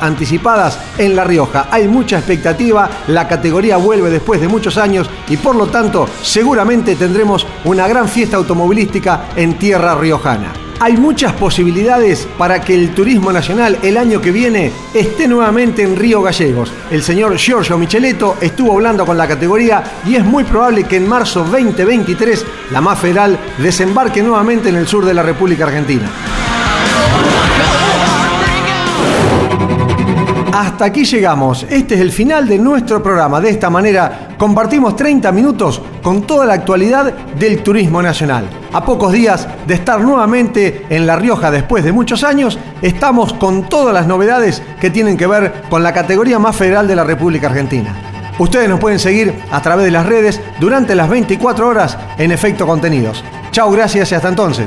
en 0.99 1.15
La 1.15 1.25
Rioja. 1.25 1.69
Hay 1.71 1.87
mucha 1.87 2.19
expectativa, 2.19 2.89
la 3.09 3.29
categoría 3.29 3.77
vuelve 3.77 4.11
después 4.11 4.41
de 4.41 4.49
muchos 4.49 4.77
años 4.77 5.09
y 5.29 5.37
por 5.37 5.55
lo 5.55 5.67
tanto 5.67 6.09
seguramente 6.23 6.97
tendremos 6.97 7.47
una 7.65 7.87
gran 7.87 8.09
fiesta 8.09 8.37
automovilística 8.37 9.29
en 9.37 9.59
tierra 9.59 9.95
riojana. 9.95 10.53
Hay 10.81 10.97
muchas 10.97 11.33
posibilidades 11.33 12.29
para 12.39 12.61
que 12.61 12.75
el 12.75 12.95
turismo 12.95 13.33
nacional 13.33 13.79
el 13.83 13.97
año 13.97 14.21
que 14.21 14.31
viene 14.31 14.73
esté 14.95 15.27
nuevamente 15.27 15.83
en 15.83 15.97
Río 15.97 16.23
Gallegos. 16.23 16.73
El 16.91 17.03
señor 17.03 17.37
Giorgio 17.37 17.77
Micheletto 17.79 18.37
estuvo 18.41 18.73
hablando 18.73 19.05
con 19.05 19.19
la 19.19 19.27
categoría 19.27 19.83
y 20.07 20.15
es 20.15 20.25
muy 20.25 20.45
probable 20.45 20.85
que 20.85 20.97
en 20.97 21.09
marzo 21.09 21.43
2023 21.43 22.45
la 22.71 22.81
más 22.81 22.99
federal 22.99 23.39
desembarque 23.59 24.23
nuevamente 24.23 24.69
en 24.69 24.77
el 24.77 24.87
sur 24.87 25.05
de 25.05 25.15
la 25.15 25.23
República 25.23 25.65
Argentina. 25.65 26.09
Hasta 30.59 30.87
aquí 30.87 31.05
llegamos. 31.05 31.65
Este 31.71 31.95
es 31.95 32.01
el 32.01 32.11
final 32.11 32.49
de 32.49 32.59
nuestro 32.59 33.01
programa. 33.01 33.41
De 33.41 33.49
esta 33.49 33.71
manera 33.71 34.31
compartimos 34.37 34.97
30 34.97 35.31
minutos 35.31 35.81
con 36.03 36.23
toda 36.23 36.47
la 36.47 36.55
actualidad 36.55 37.15
del 37.39 37.63
turismo 37.63 38.03
nacional. 38.03 38.51
A 38.73 38.85
pocos 38.85 39.13
días 39.13 39.47
de 39.69 39.75
estar 39.75 40.01
nuevamente 40.01 40.85
en 40.91 41.07
La 41.07 41.15
Rioja 41.15 41.53
después 41.53 41.85
de 41.85 41.93
muchos 41.93 42.25
años, 42.25 42.59
estamos 42.83 43.35
con 43.35 43.69
todas 43.69 43.95
las 43.95 44.09
novedades 44.09 44.61
que 44.81 44.91
tienen 44.91 45.17
que 45.17 45.29
ver 45.29 45.63
con 45.71 45.85
la 45.85 45.95
categoría 45.95 46.41
más 46.41 46.57
federal 46.57 46.89
de 46.89 46.97
la 46.97 47.05
República 47.05 47.47
Argentina. 47.47 47.95
Ustedes 48.41 48.69
nos 48.69 48.81
pueden 48.81 48.99
seguir 48.99 49.41
a 49.53 49.63
través 49.63 49.85
de 49.85 49.93
las 49.93 50.07
redes 50.07 50.41
durante 50.59 50.97
las 50.97 51.09
24 51.09 51.69
horas 51.69 51.97
en 52.19 52.33
Efecto 52.33 52.67
Contenidos. 52.67 53.23
Chao, 53.53 53.71
gracias 53.71 54.11
y 54.11 54.17
hasta 54.17 54.29
entonces. 54.29 54.67